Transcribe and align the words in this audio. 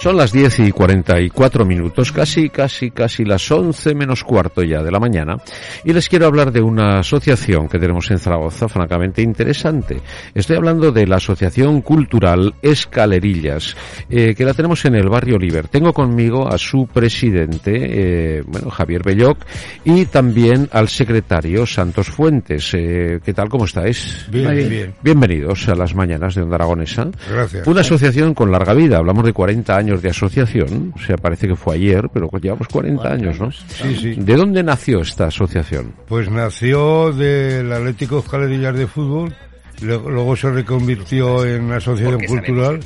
Son 0.04 0.18
las 0.18 0.34
10 0.34 0.60
y 0.60 0.72
44 0.74 1.64
minutos, 1.64 2.12
casi, 2.12 2.50
casi, 2.50 2.92
casi 2.92 3.24
las 3.24 3.50
11 3.50 3.96
menos 3.96 4.26
cuarto 4.26 4.62
ya 4.62 4.84
de 4.84 4.92
la 4.92 5.00
mañana, 5.00 5.38
y 5.86 5.94
les 5.94 6.10
quiero 6.10 6.26
hablar 6.26 6.52
de 6.52 6.62
una 6.62 7.00
asociación 7.00 7.70
que 7.70 7.80
tenemos 7.80 8.12
en 8.12 8.20
Zaragoza, 8.20 8.68
francamente 8.68 9.22
interesante. 9.22 10.02
Estoy 10.36 10.58
hablando 10.58 10.92
de 10.92 11.08
la 11.08 11.16
Asociación 11.16 11.80
Cultural 11.80 12.54
Escalerillas, 12.62 13.78
eh, 14.10 14.36
que 14.36 14.44
la 14.44 14.54
tenemos 14.54 14.84
en 14.84 14.96
el 14.96 15.08
barrio 15.08 15.38
Oliver. 15.38 15.70
Tengo 15.70 15.94
conmigo 15.94 16.50
a 16.50 16.58
su 16.58 16.86
presidente, 16.86 17.72
eh, 17.74 18.44
bueno, 18.46 18.72
Javier 18.72 19.04
Belloc, 19.06 19.38
y 19.86 20.04
también 20.08 20.68
al 20.74 20.90
secretario 20.90 21.66
Santos 21.66 22.10
Fuentes. 22.10 22.74
Eh, 22.74 23.22
¿Qué 23.24 23.34
tal, 23.34 23.48
cómo 23.48 23.64
estáis? 23.64 24.28
Bien, 24.30 24.54
bien. 24.70 24.94
Bienvenidos 25.02 25.70
a 25.70 25.76
las 25.76 25.96
mañanas 25.96 26.36
de 26.36 26.42
Onda 26.42 26.56
Aragonesa. 26.56 27.08
Gracias. 27.32 27.66
Una 27.66 27.80
asociación 27.80 28.34
con 28.34 28.52
larga 28.52 28.74
vida, 28.74 28.98
hablamos 28.98 29.24
de 29.24 29.32
40 29.32 29.78
años 29.78 29.93
de 30.02 30.10
asociación, 30.10 30.94
o 30.96 31.00
sea, 31.00 31.18
parece 31.18 31.48
que 31.48 31.56
fue 31.56 31.76
ayer, 31.76 32.10
pero 32.14 32.30
llevamos 32.42 32.68
40 32.68 33.08
años, 33.12 33.40
¿no? 33.40 33.52
Sí, 33.52 33.96
sí. 33.96 34.16
¿De 34.18 34.36
dónde 34.36 34.64
nació 34.64 35.02
esta 35.02 35.28
asociación? 35.28 35.94
Pues 36.08 36.30
nació 36.30 37.12
del 37.14 37.72
Atlético 37.72 38.20
Escalerillas 38.20 38.76
de 38.78 38.88
Fútbol, 38.88 39.36
luego 39.82 40.36
se 40.36 40.50
reconvirtió 40.52 41.46
en 41.46 41.72
asociación 41.72 42.22
cultural 42.26 42.80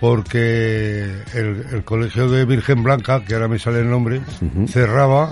porque 0.00 1.04
el, 1.34 1.64
el 1.72 1.84
colegio 1.84 2.28
de 2.28 2.44
Virgen 2.44 2.82
Blanca, 2.82 3.22
que 3.24 3.34
ahora 3.34 3.48
me 3.48 3.58
sale 3.58 3.80
el 3.80 3.88
nombre, 3.90 4.20
cerraba 4.68 5.30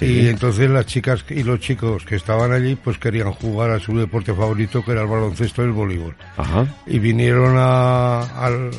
y 0.00 0.28
entonces 0.28 0.70
las 0.70 0.86
chicas 0.86 1.24
y 1.30 1.42
los 1.42 1.58
chicos 1.60 2.04
que 2.04 2.14
estaban 2.16 2.52
allí 2.52 2.76
pues 2.76 2.98
querían 2.98 3.32
jugar 3.32 3.70
a 3.72 3.78
su 3.80 3.96
deporte 3.98 4.32
favorito 4.32 4.84
que 4.84 4.92
era 4.92 5.02
el 5.02 5.08
baloncesto 5.08 5.62
y 5.62 5.66
el 5.66 5.72
voleibol. 5.72 6.14
Ajá. 6.36 6.66
y 6.86 6.98
vinieron 6.98 7.54
a- 7.56 8.20
al, 8.44 8.70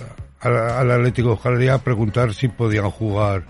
al, 0.42 0.58
al 0.58 0.92
Atlético 0.92 1.34
Escalería 1.34 1.76
a 1.76 1.78
preguntar 1.80 2.34
si 2.34 2.48
podían 2.48 2.90
jugar 2.90 3.44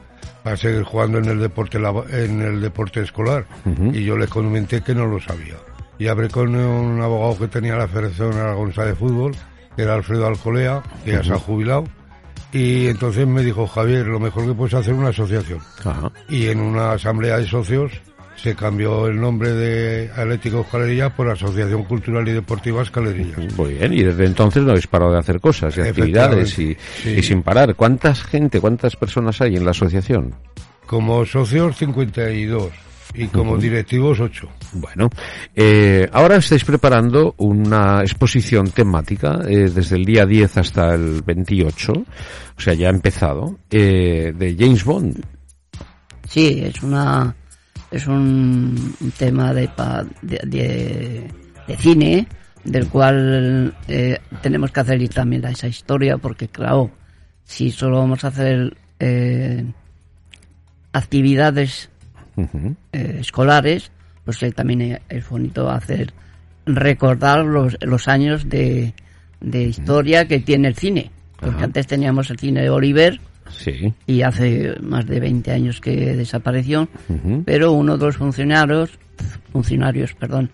para 0.44 0.58
seguir 0.58 0.84
jugando 0.84 1.18
en 1.20 1.26
el 1.26 1.40
deporte 1.40 1.78
en 1.78 2.42
el 2.42 2.62
deporte 2.62 3.02
escolar. 3.02 3.46
Y 3.94 4.04
yo 4.04 4.18
les 4.18 4.30
comenté 4.30 4.82
que 4.82 4.96
no 4.96 5.06
lo 5.06 5.20
sabía. 5.20 5.56
Y 6.00 6.08
hablé 6.08 6.30
con 6.30 6.56
un 6.56 7.02
abogado 7.02 7.38
que 7.38 7.48
tenía 7.48 7.76
la 7.76 7.88
Federación 7.88 8.34
Aragonesa 8.34 8.86
de 8.86 8.96
Fútbol 8.96 9.34
que 9.76 9.84
era 9.84 9.94
Alfredo 9.94 10.28
Alcolea 10.28 10.82
que 11.06 11.12
ya 11.12 11.24
se 11.24 11.34
ha 11.34 11.38
jubilado. 11.38 11.86
Y 12.52 12.88
entonces 12.88 13.26
me 13.26 13.44
dijo 13.44 13.66
Javier 13.68 14.08
lo 14.08 14.20
mejor 14.20 14.46
que 14.46 14.54
puedes 14.54 14.74
hacer 14.74 14.94
es 14.94 15.00
una 15.00 15.10
asociación 15.10 15.60
Ajá. 15.86 16.12
y 16.28 16.48
en 16.48 16.60
una 16.60 16.92
asamblea 16.94 17.38
de 17.38 17.48
socios 17.48 17.94
se 18.36 18.56
cambió 18.56 19.08
el 19.08 19.20
nombre 19.20 19.52
de 19.52 20.10
Atlético 20.16 20.62
Escalería 20.62 21.10
por 21.16 21.30
Asociación 21.30 21.84
Cultural 21.84 22.28
y 22.28 22.32
Deportiva 22.32 22.82
Escalerillas. 22.82 23.56
Muy 23.58 23.74
bien, 23.76 23.94
y 23.94 24.04
desde 24.04 24.26
entonces 24.26 24.64
no 24.64 24.72
habéis 24.72 24.88
parado 24.88 25.14
de 25.14 25.20
hacer 25.20 25.40
cosas 25.40 25.78
y 25.78 25.82
actividades 25.82 26.58
y, 26.60 26.76
Sí. 27.04 27.10
y 27.18 27.24
sin 27.24 27.44
parar. 27.44 27.76
¿Cuántas 27.76 28.24
gente, 28.24 28.60
cuántas 28.60 28.96
personas 28.96 29.40
hay 29.42 29.56
en 29.58 29.66
la 29.66 29.72
asociación? 29.72 30.34
Como 30.86 31.26
socios 31.26 31.78
52 31.78 32.70
y 33.14 33.28
como 33.28 33.58
directivos 33.58 34.20
8. 34.20 34.48
Bueno, 34.74 35.10
eh, 35.56 36.08
ahora 36.14 36.38
estáis 36.38 36.64
preparando 36.64 37.36
una 37.38 38.02
exposición 38.02 38.70
temática 38.72 39.40
eh, 39.48 39.70
desde 39.74 39.98
el 39.98 40.06
día 40.06 40.26
10 40.26 40.58
hasta 40.58 40.94
el 40.96 41.22
28, 41.22 41.92
o 41.92 42.62
sea, 42.62 42.74
ya 42.74 42.88
ha 42.88 42.92
empezado, 42.92 43.58
eh, 43.70 44.34
de 44.36 44.56
James 44.58 44.84
Bond. 44.86 45.22
Sí, 46.28 46.62
es 46.64 46.82
una 46.82 47.36
es 47.92 48.08
un, 48.08 48.96
tema 49.18 49.54
de, 49.54 49.68
pa- 49.68 50.06
de, 50.22 50.40
de- 50.46 51.32
de 51.68 51.78
cine 51.78 52.28
del 52.64 52.88
cual 52.90 53.74
eh, 53.88 54.18
tenemos 54.42 54.72
que 54.72 54.80
hacer 54.80 55.02
y 55.02 55.08
también 55.08 55.44
esa 55.46 55.68
historia 55.68 56.18
porque 56.18 56.48
claro, 56.48 56.92
si 57.44 57.72
solo 57.72 57.98
vamos 58.00 58.24
a 58.24 58.28
hacer 58.30 58.76
eh, 59.00 59.66
actividades 60.94 61.90
eh, 62.94 63.18
escolares, 63.20 63.92
pues 64.26 64.42
eh, 64.44 64.52
también 64.52 65.00
es 65.10 65.30
bonito 65.30 65.70
hacer 65.70 66.14
recordar 66.66 67.44
los, 67.46 67.78
los 67.82 68.08
años 68.08 68.48
de, 68.50 68.94
de 69.40 69.64
historia 69.64 70.28
que 70.28 70.40
tiene 70.40 70.68
el 70.70 70.76
cine. 70.76 71.12
Porque 71.40 71.56
Ajá. 71.56 71.66
antes 71.66 71.88
teníamos 71.88 72.30
el 72.30 72.38
cine 72.40 72.62
de 72.62 72.70
Oliver, 72.70 73.20
Sí. 73.58 73.94
y 74.08 74.22
hace 74.22 74.76
más 74.82 75.06
de 75.06 75.20
20 75.20 75.52
años 75.52 75.80
que 75.82 76.16
desapareció, 76.16 76.88
pero 77.46 77.72
uno 77.74 77.98
de 77.98 78.06
los 78.06 78.18
funcionarios, 78.18 78.92
funcionarios, 79.52 80.14
perdón, 80.14 80.50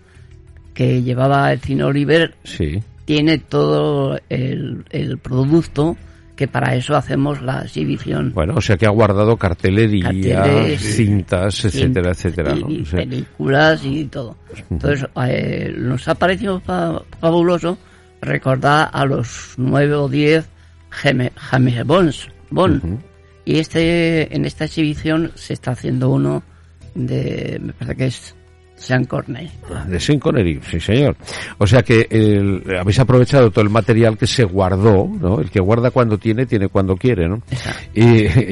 que 0.74 1.02
llevaba 1.02 1.52
el 1.52 1.60
cine 1.60 1.84
Oliver 1.84 2.34
Sí. 2.44 2.80
tiene 3.04 3.38
todo 3.38 4.18
el, 4.28 4.84
el 4.90 5.18
producto 5.18 5.96
que 6.36 6.46
para 6.46 6.76
eso 6.76 6.94
hacemos 6.94 7.42
la 7.42 7.62
exhibición. 7.62 8.32
Bueno, 8.32 8.54
o 8.56 8.60
sea 8.60 8.76
que 8.76 8.86
ha 8.86 8.90
guardado 8.90 9.36
cartelería, 9.36 10.04
Carteles, 10.04 10.80
cintas, 10.80 11.64
etcétera, 11.64 12.12
etcétera, 12.12 12.54
y, 12.68 12.84
películas 12.84 13.84
y 13.84 14.04
todo. 14.04 14.36
Entonces, 14.70 15.04
eh, 15.26 15.74
nos 15.76 16.06
ha 16.06 16.14
parecido 16.14 16.60
fa- 16.60 17.02
fabuloso 17.20 17.76
recordar 18.20 18.88
a 18.92 19.04
los 19.04 19.54
nueve 19.56 19.94
o 19.94 20.08
diez 20.08 20.48
James 20.90 21.32
Bonds, 21.84 22.28
Bond. 22.50 23.00
Y 23.44 23.58
este, 23.58 24.34
en 24.34 24.44
esta 24.44 24.64
exhibición 24.66 25.32
se 25.34 25.54
está 25.54 25.70
haciendo 25.72 26.10
uno 26.10 26.42
de, 26.94 27.58
me 27.62 27.72
parece 27.72 27.96
que 27.96 28.06
es 28.06 28.34
Sean 28.76 29.06
Corney. 29.06 29.50
De 29.88 29.98
Sean 29.98 30.18
Connery, 30.20 30.60
sí 30.70 30.78
señor. 30.78 31.16
O 31.58 31.66
sea 31.66 31.82
que 31.82 32.06
el- 32.10 32.62
habéis 32.78 32.98
aprovechado 33.00 33.50
todo 33.50 33.62
el 33.64 33.70
material 33.70 34.16
que 34.18 34.26
se 34.26 34.44
guardó, 34.44 35.08
¿no? 35.20 35.40
El 35.40 35.50
que 35.50 35.60
guarda 35.60 35.90
cuando 35.90 36.18
tiene, 36.18 36.46
tiene 36.46 36.68
cuando 36.68 36.94
quiere, 36.96 37.28
¿no? 37.28 37.42
Y, 37.94 38.02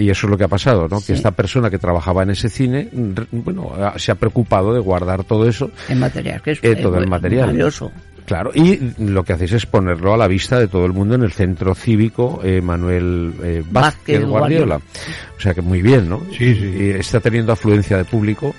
y 0.03 0.11
eso 0.11 0.27
es 0.27 0.31
lo 0.31 0.37
que 0.39 0.45
ha 0.45 0.49
pasado, 0.49 0.89
¿no? 0.89 0.99
Sí. 1.01 1.09
Que 1.09 1.13
esta 1.13 1.31
persona 1.31 1.71
que 1.71 1.79
trabajaba 1.79 2.23
en 2.25 2.31
ese 2.31 2.49
cine, 2.49 2.89
bueno, 3.31 3.73
se 3.99 4.11
ha 4.13 4.15
preocupado 4.17 4.73
de 4.75 4.81
guardar 4.81 5.23
todo 5.25 5.47
eso. 5.49 5.71
El 5.89 5.99
material, 5.99 6.43
que 6.43 6.53
es 6.53 6.59
Eh, 6.63 6.75
todo 6.77 6.97
el 6.99 7.05
eh, 7.05 7.09
material. 7.09 7.41
maravilloso. 7.47 7.93
Claro, 8.27 8.51
y 8.55 8.93
lo 8.99 9.23
que 9.23 9.33
hacéis 9.35 9.53
es 9.53 9.67
ponerlo 9.67 10.13
a 10.13 10.17
la 10.17 10.27
vista 10.27 10.59
de 10.59 10.67
todo 10.67 10.85
el 10.85 10.93
mundo 10.93 11.15
en 11.15 11.23
el 11.23 11.33
centro 11.33 11.75
cívico 11.75 12.41
eh, 12.43 12.61
Manuel 12.61 13.33
eh, 13.43 13.63
Vázquez 13.71 14.21
Vázquez 14.21 14.25
Guardiola. 14.27 14.67
Guardiola. 14.77 14.81
O 15.39 15.41
sea 15.41 15.55
que 15.55 15.63
muy 15.63 15.81
bien, 15.81 16.09
¿no? 16.09 16.21
Sí, 16.37 16.55
sí. 16.55 16.75
Y 16.79 16.91
está 16.91 17.21
teniendo 17.21 17.53
afluencia 17.53 17.97
de 17.97 18.05
público. 18.05 18.55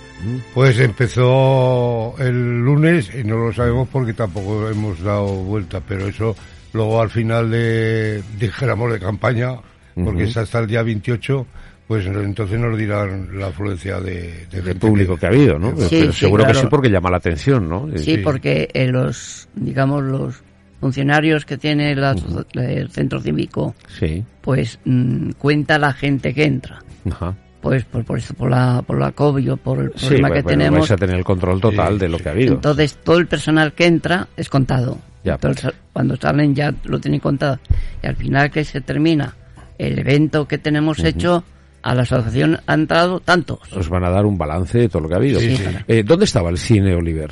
Pues 0.53 0.79
empezó 0.79 2.15
el 2.17 2.59
lunes 2.59 3.11
y 3.13 3.23
no 3.23 3.37
lo 3.37 3.53
sabemos 3.53 3.87
porque 3.91 4.13
tampoco 4.13 4.69
hemos 4.69 5.01
dado 5.01 5.27
vuelta, 5.27 5.81
pero 5.85 6.07
eso 6.07 6.35
luego 6.73 7.01
al 7.01 7.09
final 7.09 7.51
de, 7.51 8.23
dijéramos, 8.39 8.91
de 8.91 8.99
campaña, 8.99 9.55
porque 9.95 10.23
Ujú. 10.23 10.29
es 10.29 10.37
hasta 10.37 10.59
el 10.59 10.67
día 10.67 10.81
28, 10.83 11.45
pues 11.87 12.05
entonces 12.05 12.59
nos 12.59 12.77
dirán 12.77 13.29
la 13.39 13.47
afluencia 13.47 13.99
de, 13.99 14.45
de 14.51 14.57
de 14.57 14.61
gente 14.61 14.75
público 14.75 15.15
que 15.17 15.25
ha 15.25 15.29
habido, 15.29 15.57
¿no? 15.57 15.69
Sí, 15.77 15.87
Pero 15.91 16.11
sí, 16.13 16.19
seguro 16.19 16.45
que 16.45 16.53
sí 16.53 16.67
porque 16.69 16.89
llama 16.89 17.09
la 17.09 17.17
atención, 17.17 17.69
¿no? 17.69 17.87
Sí, 17.95 18.15
Sí. 18.15 18.17
porque 18.17 18.69
eh, 18.73 18.87
los, 18.87 19.47
digamos, 19.55 20.03
los 20.03 20.43
funcionarios 20.79 21.45
que 21.45 21.57
tiene 21.57 21.95
la- 21.95 22.15
el 22.55 22.89
centro 22.89 23.19
cívico, 23.21 23.73
Sí. 23.97 24.23
pues 24.41 24.79
mm, 24.85 25.31
cuenta 25.37 25.79
la 25.79 25.93
gente 25.93 26.33
que 26.33 26.43
entra. 26.43 26.79
Ajá. 27.09 27.35
Pues 27.61 27.83
por, 27.85 28.05
por 28.05 28.19
eso, 28.19 28.33
por 28.35 28.51
la, 28.51 28.83
por 28.85 28.99
la 28.99 29.11
COVID 29.11 29.53
o 29.53 29.57
por 29.57 29.79
el 29.79 29.91
Sí, 29.95 30.05
problema 30.07 30.27
bueno, 30.29 30.35
que 30.35 30.41
bueno, 30.43 30.57
tenemos. 30.59 30.79
vais 30.81 30.91
a 30.91 30.95
tener 30.97 31.15
el 31.15 31.23
control 31.23 31.59
total 31.59 31.93
Sí, 31.93 31.99
de 31.99 32.09
lo 32.09 32.17
sí. 32.17 32.23
que 32.23 32.29
ha 32.29 32.31
habido. 32.33 32.53
Entonces 32.53 32.97
todo 33.03 33.17
el 33.17 33.27
personal 33.27 33.73
que 33.73 33.85
entra 33.87 34.27
es 34.37 34.49
contado. 34.49 34.99
Ya. 35.23 35.33
Entonces 35.33 35.71
cuando 35.91 36.15
salen 36.17 36.53
ya 36.53 36.73
lo 36.83 36.99
tienen 36.99 37.19
contado. 37.19 37.59
Y 38.03 38.07
al 38.07 38.15
final 38.15 38.51
que 38.51 38.63
se 38.63 38.79
termina 38.81 39.33
el 39.79 39.97
evento 39.99 40.47
que 40.47 40.57
tenemos 40.59 40.99
hecho, 41.03 41.43
a 41.89 41.95
la 41.95 42.01
asociación 42.01 42.59
ha 42.67 42.73
entrado 42.73 43.19
tantos. 43.21 43.59
Os 43.73 43.87
van 43.89 44.03
a 44.03 44.09
dar 44.09 44.25
un 44.25 44.37
balance 44.37 44.77
de 44.77 44.89
todo 44.89 45.03
lo 45.03 45.07
que 45.07 45.13
ha 45.15 45.17
habido. 45.17 45.39
Sí, 45.39 45.55
sí. 45.55 45.63
Eh, 45.87 46.03
¿Dónde 46.05 46.25
estaba 46.25 46.49
el 46.49 46.57
cine, 46.57 46.93
Oliver? 46.95 47.31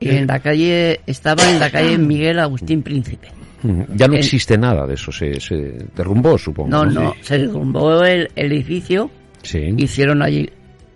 En 0.00 0.26
la 0.26 0.40
calle, 0.40 1.00
estaba 1.06 1.48
en 1.48 1.60
la 1.60 1.70
calle 1.70 1.96
Miguel 1.98 2.40
Agustín 2.40 2.82
Príncipe. 2.82 3.28
Ya 3.94 4.08
no 4.08 4.14
existe 4.14 4.58
nada 4.58 4.88
de 4.88 4.94
eso, 4.94 5.12
se, 5.12 5.38
se 5.40 5.54
derrumbó, 5.94 6.36
supongo. 6.36 6.68
No, 6.68 6.84
no, 6.84 7.14
se 7.20 7.38
derrumbó 7.38 8.04
el, 8.04 8.28
el 8.34 8.50
edificio, 8.52 9.08
Sí. 9.42 9.72
hicieron 9.76 10.20
allí 10.22 10.50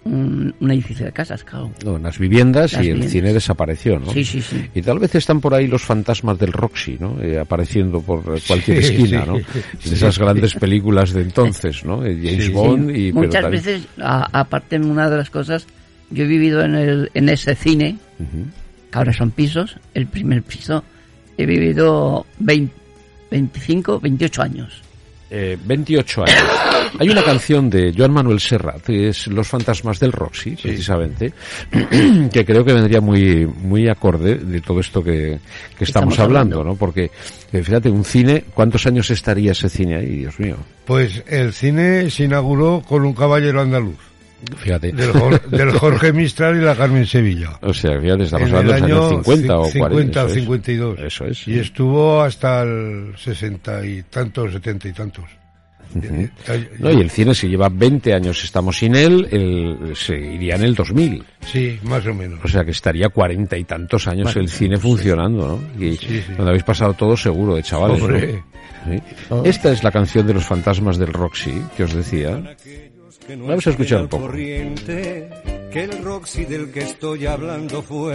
un, 0.06 0.55
un 0.61 0.70
edificio 0.70 1.05
de 1.06 1.12
casas, 1.12 1.44
claro. 1.44 1.70
No, 1.85 1.99
las 1.99 2.19
viviendas 2.19 2.73
Las 2.73 2.85
y 2.85 2.91
el 2.91 3.08
cine 3.08 3.32
desapareció, 3.32 3.99
¿no? 3.99 4.11
Sí, 4.12 4.25
sí, 4.25 4.41
sí. 4.41 4.64
Y 4.75 4.82
tal 4.82 4.99
vez 4.99 5.14
están 5.14 5.41
por 5.41 5.53
ahí 5.55 5.67
los 5.67 5.82
fantasmas 5.82 6.38
del 6.38 6.53
Roxy, 6.53 6.97
¿no? 7.00 7.20
Eh, 7.23 7.38
apareciendo 7.38 8.00
por 8.00 8.20
eh, 8.37 8.41
cualquier 8.47 8.82
Sí, 8.85 8.94
esquina, 8.94 9.25
sí. 9.25 9.29
¿no? 9.31 9.35
De 9.91 9.94
esas 9.94 10.19
grandes 10.19 10.55
películas 10.55 11.12
de 11.12 11.23
entonces, 11.23 11.85
¿no? 11.85 12.05
Eh, 12.05 12.19
James 12.23 12.44
Sí. 12.47 12.53
Bond 12.53 12.97
y... 12.97 13.12
Muchas 13.12 13.50
veces, 13.50 13.87
a- 14.00 14.41
aparte 14.41 14.76
una 14.79 15.11
de 15.11 15.17
las 15.17 15.31
cosas, 15.31 15.67
yo 16.11 16.25
he 16.25 16.26
vivido 16.26 16.62
en, 16.64 16.75
el, 16.75 17.11
en 17.14 17.29
ese 17.29 17.55
cine, 17.55 17.99
que 18.91 18.99
ahora 18.99 19.12
son 19.12 19.31
pisos, 19.32 19.76
el 19.94 20.06
primer 20.06 20.43
piso, 20.43 20.85
he 21.37 21.44
vivido 21.47 22.25
20, 22.38 22.73
25, 23.31 24.00
28 24.00 24.43
años. 24.43 24.82
Eh, 25.31 25.58
28 25.62 26.23
años. 26.23 26.44
Hay 26.99 27.08
una 27.08 27.23
canción 27.23 27.69
de 27.69 27.93
Joan 27.96 28.12
Manuel 28.12 28.40
Serrat, 28.40 28.82
que 28.82 29.08
es 29.08 29.26
Los 29.26 29.49
fantasmas 29.49 29.99
del 29.99 30.12
Roxy, 30.12 30.56
precisamente, 30.56 31.32
que 32.32 32.44
creo 32.44 32.64
que 32.64 32.73
vendría 32.73 33.00
muy, 33.00 33.46
muy 33.46 33.88
acorde 33.88 34.37
de 34.37 34.61
todo 34.61 34.81
esto 34.81 35.02
que, 35.02 35.38
que 35.76 35.84
estamos, 35.84 36.14
Estamos 36.14 36.19
hablando, 36.19 36.61
hablando. 36.61 36.64
¿no? 36.64 36.76
Porque, 36.78 37.11
eh, 37.52 37.62
fíjate, 37.62 37.90
un 37.90 38.05
cine, 38.05 38.44
¿cuántos 38.55 38.87
años 38.87 39.11
estaría 39.11 39.52
ese 39.52 39.69
cine 39.69 39.96
ahí, 39.96 40.17
Dios 40.19 40.38
mío? 40.38 40.56
Pues 40.84 41.23
el 41.26 41.52
cine 41.52 42.11
se 42.11 42.25
inauguró 42.25 42.82
con 42.87 43.05
un 43.05 43.12
caballero 43.12 43.61
andaluz, 43.61 43.99
Fíjate. 44.59 44.93
del, 44.93 45.12
del 45.50 45.71
Jorge 45.73 46.12
Mistral 46.12 46.56
y 46.56 46.65
la 46.65 46.75
Carmen 46.77 47.06
Sevilla. 47.06 47.59
O 47.62 47.73
sea, 47.73 47.99
fíjate, 48.00 48.25
estamos 48.25 48.49
en 48.50 48.56
hablando 48.56 48.85
de 48.87 48.91
los 48.91 49.00
años 49.00 49.12
año 49.12 49.23
50 49.25 49.59
o 49.59 49.71
40. 49.73 50.29
50 50.29 50.29
o 50.29 50.29
eso 50.29 50.29
es. 50.29 50.35
52. 50.35 50.99
Eso 51.00 51.25
es. 51.27 51.49
Y 51.49 51.59
estuvo 51.59 52.21
hasta 52.23 52.62
el 52.62 53.15
60 53.17 53.87
y 53.87 54.03
tantos, 54.05 54.53
70 54.53 54.88
y 54.88 54.93
tantos. 54.93 55.25
Eh, 56.03 56.29
eh, 56.49 56.71
No, 56.81 56.91
y 56.91 57.00
el 57.00 57.09
cine, 57.11 57.35
si 57.35 57.49
lleva 57.49 57.69
20 57.71 58.12
años 58.12 58.43
estamos 58.44 58.77
sin 58.77 58.94
él, 58.97 59.27
el, 59.31 59.97
se 59.97 60.17
iría 60.19 60.56
en 60.56 60.62
el 60.65 60.75
2000. 60.75 61.25
Sí, 61.41 61.79
más 61.85 62.05
o 62.06 62.12
menos. 62.12 62.41
O 62.44 62.49
sea 62.49 62.65
que 62.65 62.73
estaría 62.73 63.09
cuarenta 63.09 63.56
y 63.56 63.65
tantos 63.65 64.06
años 64.09 64.35
el 64.37 64.49
cine 64.49 64.77
funcionando, 64.77 65.47
¿no? 65.79 65.82
Y 65.82 65.97
Sí, 65.97 66.23
sí. 66.27 66.32
donde 66.37 66.50
habéis 66.50 66.65
pasado 66.65 66.93
todo 66.94 67.17
seguro 67.17 67.55
de 67.55 67.62
chavales. 67.62 67.99
¿no? 68.00 68.05
Hombre. 68.06 68.43
Sí. 68.85 68.99
Esta 69.44 69.73
es 69.73 69.82
la 69.82 69.91
canción 69.91 70.27
de 70.27 70.35
los 70.35 70.44
fantasmas 70.44 70.99
del 70.99 71.12
Roxy, 71.12 71.62
que 71.77 71.85
os 71.85 71.94
decía. 71.94 72.43
Que 73.27 73.37
no 73.37 73.47
Vamos 73.47 73.67
a 73.67 73.71
escuchar 73.71 74.03
un 74.03 74.09
poco. 74.09 74.25
al 74.25 74.31
corriente, 74.31 75.29
que 75.73 75.85
el 75.85 76.03
Roxy 76.05 76.45
del 76.45 76.71
que 76.73 76.81
estoy 76.81 77.27
hablando 77.27 77.83
fue 77.83 78.15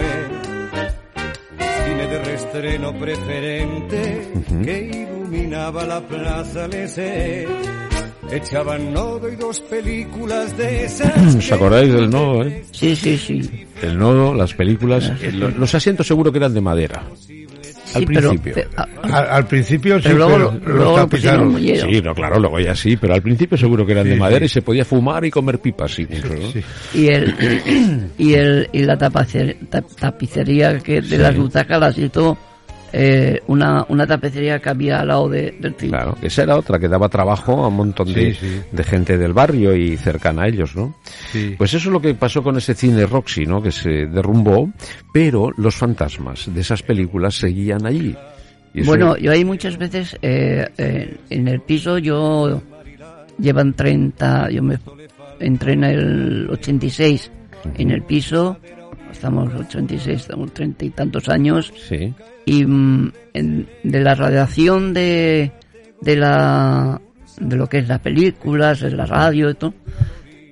cine 1.86 2.06
de 2.06 2.24
reestreno 2.24 2.98
preferente 2.98 4.28
que 4.64 5.06
iluminaba 5.08 5.84
la 5.84 6.00
plaza 6.06 6.68
Lesé. 6.68 7.46
Echaban 8.30 8.94
nodo 8.94 9.28
y 9.30 9.36
dos 9.36 9.60
películas 9.60 10.56
de 10.56 10.84
esas. 10.86 11.36
¿Os 11.36 11.52
acordáis 11.52 11.92
del 11.92 12.08
nodo, 12.08 12.44
eh? 12.44 12.64
Sí, 12.70 12.96
sí, 12.96 13.18
sí. 13.18 13.66
El 13.82 13.98
nodo, 13.98 14.32
las 14.32 14.54
películas. 14.54 15.12
eh, 15.20 15.32
lo- 15.32 15.50
Los 15.50 15.74
asientos 15.74 16.06
seguro 16.06 16.32
que 16.32 16.38
eran 16.38 16.54
de 16.54 16.60
madera. 16.62 17.02
Al 17.94 18.00
Sí, 18.00 18.06
pero- 18.06 18.28
principio. 18.30 18.54
pe- 18.54 18.68
ah, 18.76 18.86
Al, 19.02 19.28
al 19.30 19.46
principio 19.46 19.96
sí, 19.98 20.02
Pero 20.04 20.16
luego, 20.16 20.32
pero 20.32 20.50
lo- 20.68 20.74
luego 20.76 20.96
lo 20.98 21.08
pusieron. 21.08 21.58
Sí, 21.60 22.00
no, 22.02 22.14
claro, 22.14 22.38
luego 22.38 22.60
ya 22.60 22.74
sí, 22.74 22.96
pero 22.96 23.14
al 23.14 23.22
principio 23.22 23.58
seguro 23.58 23.84
que 23.84 23.92
eran 23.92 24.04
de 24.08 24.14
Sí, 24.14 24.20
madera 24.20 24.40
sí. 24.40 24.44
y 24.46 24.48
se 24.48 24.62
podía 24.62 24.84
fumar 24.84 25.24
y 25.24 25.30
comer 25.30 25.58
pipas 25.58 25.98
incluso, 25.98 26.28
¿no? 26.34 26.50
Sí. 26.52 26.62
Y 26.94 27.08
el 27.08 27.34
y 28.18 28.34
el 28.34 28.68
y 28.72 28.82
la 28.82 28.96
tapacer- 28.96 29.56
ta- 29.68 29.82
tapicería 29.82 30.78
que 30.78 31.00
de 31.02 31.18
las 31.18 31.36
butacas 31.36 31.80
las 31.80 31.98
hizo 31.98 32.36
eh, 32.92 33.40
una 33.46 33.84
una 33.88 34.06
tapicería 34.06 34.60
que 34.60 34.68
había 34.68 35.00
al 35.00 35.08
lado 35.08 35.28
de, 35.28 35.54
del 35.58 35.74
cine. 35.74 35.92
Claro, 35.92 36.16
esa 36.22 36.42
era 36.42 36.56
otra 36.56 36.78
que 36.78 36.88
daba 36.88 37.08
trabajo 37.08 37.64
a 37.64 37.68
un 37.68 37.76
montón 37.76 38.12
de, 38.12 38.34
Sí, 38.34 38.38
sí. 38.40 38.60
de 38.70 38.84
gente 38.84 39.16
del 39.18 39.32
barrio 39.32 39.74
y 39.74 39.96
cercana 39.96 40.42
a 40.42 40.48
ellos, 40.48 40.76
¿no? 40.76 40.94
Sí. 41.32 41.54
Pues 41.56 41.74
eso 41.74 41.88
es 41.88 41.92
lo 41.92 42.00
que 42.00 42.14
pasó 42.14 42.42
con 42.42 42.56
ese 42.56 42.74
cine 42.74 43.06
Roxy, 43.06 43.44
¿no? 43.46 43.62
Que 43.62 43.72
se 43.72 44.06
derrumbó, 44.06 44.70
pero 45.12 45.50
los 45.56 45.74
fantasmas 45.74 46.52
de 46.52 46.60
esas 46.60 46.82
películas 46.82 47.34
seguían 47.34 47.86
allí. 47.86 48.14
Y 48.74 48.82
Bueno, 48.84 49.16
yo 49.18 49.32
ahí 49.32 49.44
muchas 49.44 49.76
veces 49.76 50.16
eh, 50.22 50.66
eh, 50.78 51.16
en 51.30 51.48
el 51.48 51.60
piso 51.60 51.98
yo 51.98 52.62
llevan 53.38 53.74
30, 53.74 54.50
yo 54.50 54.62
me 54.62 54.78
entré 55.40 55.72
en 55.74 55.84
el 55.84 56.48
86 56.50 57.30
en 57.76 57.90
el 57.90 58.02
piso, 58.02 58.56
estamos 59.10 59.52
86, 59.54 60.20
estamos 60.22 60.52
30 60.52 60.84
y 60.84 60.90
tantos 60.90 61.28
años 61.28 61.72
sí, 61.88 62.12
y 62.44 62.64
mm, 62.64 63.12
de 63.32 64.00
la 64.00 64.14
radiación 64.14 64.92
de 64.92 65.52
de 66.00 66.16
la 66.16 67.00
de 67.38 67.56
lo 67.56 67.68
que 67.68 67.78
es 67.78 67.88
las 67.88 68.00
películas, 68.00 68.80
de 68.80 68.90
la 68.90 69.06
radio 69.06 69.50
y 69.50 69.54
todo, 69.54 69.74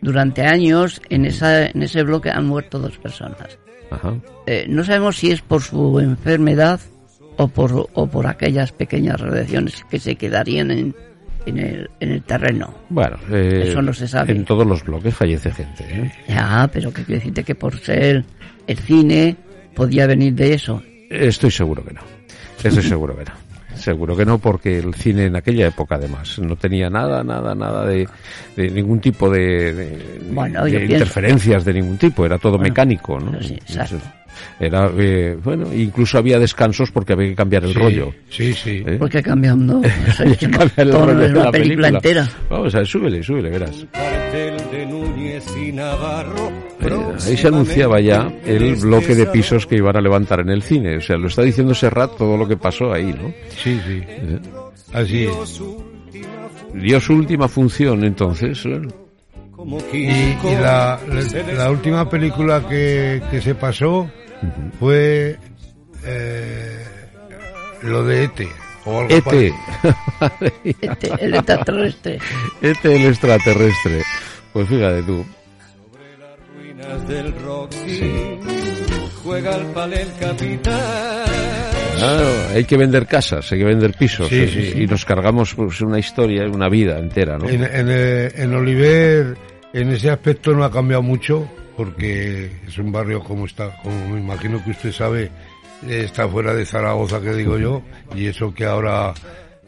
durante 0.00 0.42
años 0.42 1.00
en 1.10 1.26
esa 1.26 1.66
en 1.66 1.82
ese 1.82 2.02
bloque 2.02 2.31
han 2.31 2.46
muerto 2.46 2.78
dos 2.78 2.96
personas. 2.98 3.58
ajá. 3.90 4.14
Eh, 4.46 4.66
no 4.69 4.82
sabemos 4.84 5.16
si 5.16 5.31
es 5.31 5.42
por 5.42 5.62
su 5.62 6.00
enfermedad 6.00 6.81
o 7.37 7.48
por 7.48 7.88
o 7.92 8.06
por 8.06 8.26
aquellas 8.26 8.72
pequeñas 8.72 9.20
radiaciones 9.20 9.84
que 9.90 9.98
se 9.98 10.16
quedarían 10.16 10.70
en 10.70 10.94
en 11.46 11.58
el, 11.58 11.90
en 12.00 12.12
el 12.12 12.22
terreno. 12.22 12.75
Bueno, 12.88 13.16
eh, 13.31 13.64
Eso 13.66 13.82
no 13.82 13.92
se 13.92 14.06
sabe. 14.06 14.32
En 14.32 14.44
todos 14.44 14.66
los 14.66 14.84
bloques 14.84 15.14
fallece 15.14 15.50
gente, 15.50 15.84
¿eh? 15.88 16.12
Ya, 16.28 16.69
pero 16.72 16.92
que 16.92 17.02
quiere 17.04 17.20
decirte 17.20 17.44
que 17.44 17.54
por 17.54 17.78
ser 17.78 18.25
el 18.66 18.78
cine 18.78 19.37
podía 19.75 20.06
venir 20.06 20.34
de 20.34 20.54
eso. 20.54 20.82
Estoy 21.10 21.50
seguro 21.50 21.84
que 21.84 21.92
no. 21.92 22.00
Estoy 22.62 22.82
seguro 22.82 23.16
que 23.16 23.24
no. 23.24 23.32
Seguro 23.76 24.16
que 24.16 24.24
no, 24.26 24.38
porque 24.38 24.78
el 24.78 24.94
cine 24.94 25.26
en 25.26 25.36
aquella 25.36 25.66
época, 25.68 25.94
además, 25.94 26.38
no 26.38 26.56
tenía 26.56 26.90
nada, 26.90 27.22
nada, 27.24 27.54
nada 27.54 27.86
de, 27.86 28.06
de 28.56 28.70
ningún 28.70 29.00
tipo 29.00 29.30
de, 29.30 29.72
de- 29.72 30.20
Bueno, 30.30 30.64
de 30.64 30.70
yo 30.72 30.78
pienso- 30.78 30.94
interferencias 30.94 31.64
de 31.64 31.74
ningún 31.74 31.96
tipo. 31.96 32.26
Era 32.26 32.36
todo 32.38 32.52
Bueno, 32.52 32.64
mecánico, 32.64 33.18
¿no? 33.18 33.40
sí, 33.42 33.54
exacto. 33.54 33.98
Era, 34.58 34.90
eh, 34.96 35.36
bueno, 35.42 35.72
incluso 35.72 36.18
había 36.18 36.38
descansos 36.38 36.90
porque 36.90 37.12
había 37.14 37.28
que 37.28 37.34
cambiar 37.34 37.64
el 37.64 37.72
Sí, 37.72 37.78
rollo. 37.78 38.12
Sí, 38.28 38.52
sí. 38.52 38.82
¿eh? 38.86 38.96
Porque 38.98 39.22
cambiando 39.22 39.80
que 40.38 40.48
cambiar 40.50 40.72
el 40.76 40.92
rollo 40.92 41.18
de 41.18 41.30
una 41.30 41.44
la 41.44 41.50
película, 41.50 41.88
entera. 41.88 42.28
Vamos 42.48 42.74
a 42.74 42.78
ver, 42.78 42.86
súbele, 42.86 43.22
súbele, 43.22 43.50
verás. 43.50 43.86
Eh, 43.92 44.56
ahí 47.26 47.36
se 47.36 47.48
anunciaba 47.48 48.00
ya 48.00 48.32
el 48.44 48.76
bloque 48.76 49.14
de 49.14 49.26
pisos 49.26 49.66
que 49.66 49.76
iban 49.76 49.96
a 49.96 50.00
levantar 50.00 50.40
en 50.40 50.50
el 50.50 50.62
cine. 50.62 50.96
O 50.96 51.00
sea, 51.00 51.16
lo 51.16 51.28
está 51.28 51.42
diciendo 51.42 51.74
Serrat 51.74 52.16
todo 52.16 52.36
lo 52.36 52.46
que 52.46 52.56
pasó 52.56 52.92
ahí, 52.92 53.06
¿no? 53.12 53.32
Sí, 53.62 53.80
sí. 53.86 54.02
Así 54.92 55.24
es. 55.24 55.60
Dio 56.74 57.00
su 57.00 57.14
última 57.14 57.48
función 57.48 58.04
entonces. 58.04 58.64
¿eh? 58.66 58.80
Y, 59.92 59.98
y 59.98 60.38
la, 60.60 60.98
la- 61.06 61.52
la 61.54 61.70
última 61.70 62.08
película 62.08 62.66
que, 62.68 63.22
que 63.30 63.40
se 63.42 63.54
pasó 63.54 64.10
fue 64.78 65.36
eh, 66.04 66.84
lo 67.82 68.04
de 68.04 68.24
ET. 68.24 68.40
O 68.86 69.00
algo 69.00 69.14
ET. 69.14 69.24
parecido. 69.24 69.54
Este, 70.80 71.24
el 71.24 71.34
extraterrestre. 71.34 72.18
ET 72.62 72.84
el 72.84 73.06
extraterrestre. 73.06 74.02
Pues 74.52 74.68
fíjate 74.68 75.02
tú. 75.02 75.24
ruinas 76.56 77.08
del 77.08 77.34
Roxy. 77.42 78.38
Juega 79.22 79.54
al 79.54 79.66
palé 79.72 80.02
el 80.02 80.14
capitán. 80.18 80.80
Claro, 81.96 82.26
hay 82.54 82.64
que 82.64 82.76
vender 82.78 83.06
casas, 83.06 83.52
hay 83.52 83.58
que 83.58 83.64
vender 83.64 83.92
pisos. 83.92 84.28
Sí, 84.28 84.40
¿eh? 84.40 84.72
sí. 84.74 84.82
Y 84.82 84.86
nos 84.86 85.04
cargamos 85.04 85.54
pues, 85.54 85.82
una 85.82 85.98
historia, 85.98 86.44
una 86.48 86.70
vida 86.70 86.98
entera, 86.98 87.36
¿no? 87.36 87.46
En, 87.46 87.62
en, 87.62 87.88
eh, 87.90 88.32
en 88.36 88.54
Oliver, 88.54 89.36
en 89.72 89.90
ese 89.90 90.11
aspecto 90.11 90.52
no 90.52 90.64
ha 90.64 90.70
cambiado 90.70 91.02
mucho, 91.02 91.49
porque 91.76 92.50
es 92.67 92.78
un 92.78 92.93
barrio 92.93 93.22
como 93.22 93.46
está, 93.46 93.76
como 93.82 94.08
me 94.11 94.20
imagino 94.20 94.62
que 94.64 94.70
usted 94.70 94.93
sabe, 94.93 95.31
eh, 95.88 96.02
está 96.04 96.28
fuera 96.28 96.52
de 96.54 96.66
Zaragoza, 96.66 97.21
que 97.21 97.33
digo 97.33 97.59
yo, 97.59 97.83
y 98.14 98.26
eso 98.26 98.52
que 98.52 98.64
ahora 98.64 99.14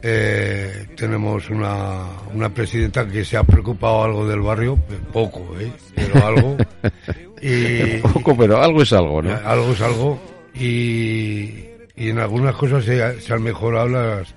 eh, 0.02 0.88
tenemos 0.96 1.48
una, 1.50 2.04
una 2.34 2.48
presidenta 2.52 3.06
que 3.06 3.24
se 3.24 3.36
ha 3.36 3.44
preocupado 3.44 4.04
algo 4.04 4.26
del 4.26 4.40
barrio, 4.40 4.76
pues 4.76 5.00
poco, 5.12 5.56
¿eh? 5.58 5.72
pero 5.94 6.26
algo. 6.26 6.56
y, 7.40 7.98
Poco, 7.98 8.36
pero 8.36 8.60
algo 8.60 8.82
es 8.82 8.92
algo, 8.92 9.22
¿no? 9.22 9.38
algo 9.44 9.72
es 9.72 9.80
algo, 9.80 10.20
y, 10.54 11.64
y 11.96 12.08
en 12.10 12.18
algunas 12.18 12.56
cosas 12.56 12.84
se, 12.84 13.20
se 13.20 13.32
han 13.32 13.42
mejorado 13.42 13.88
las, 13.88 14.34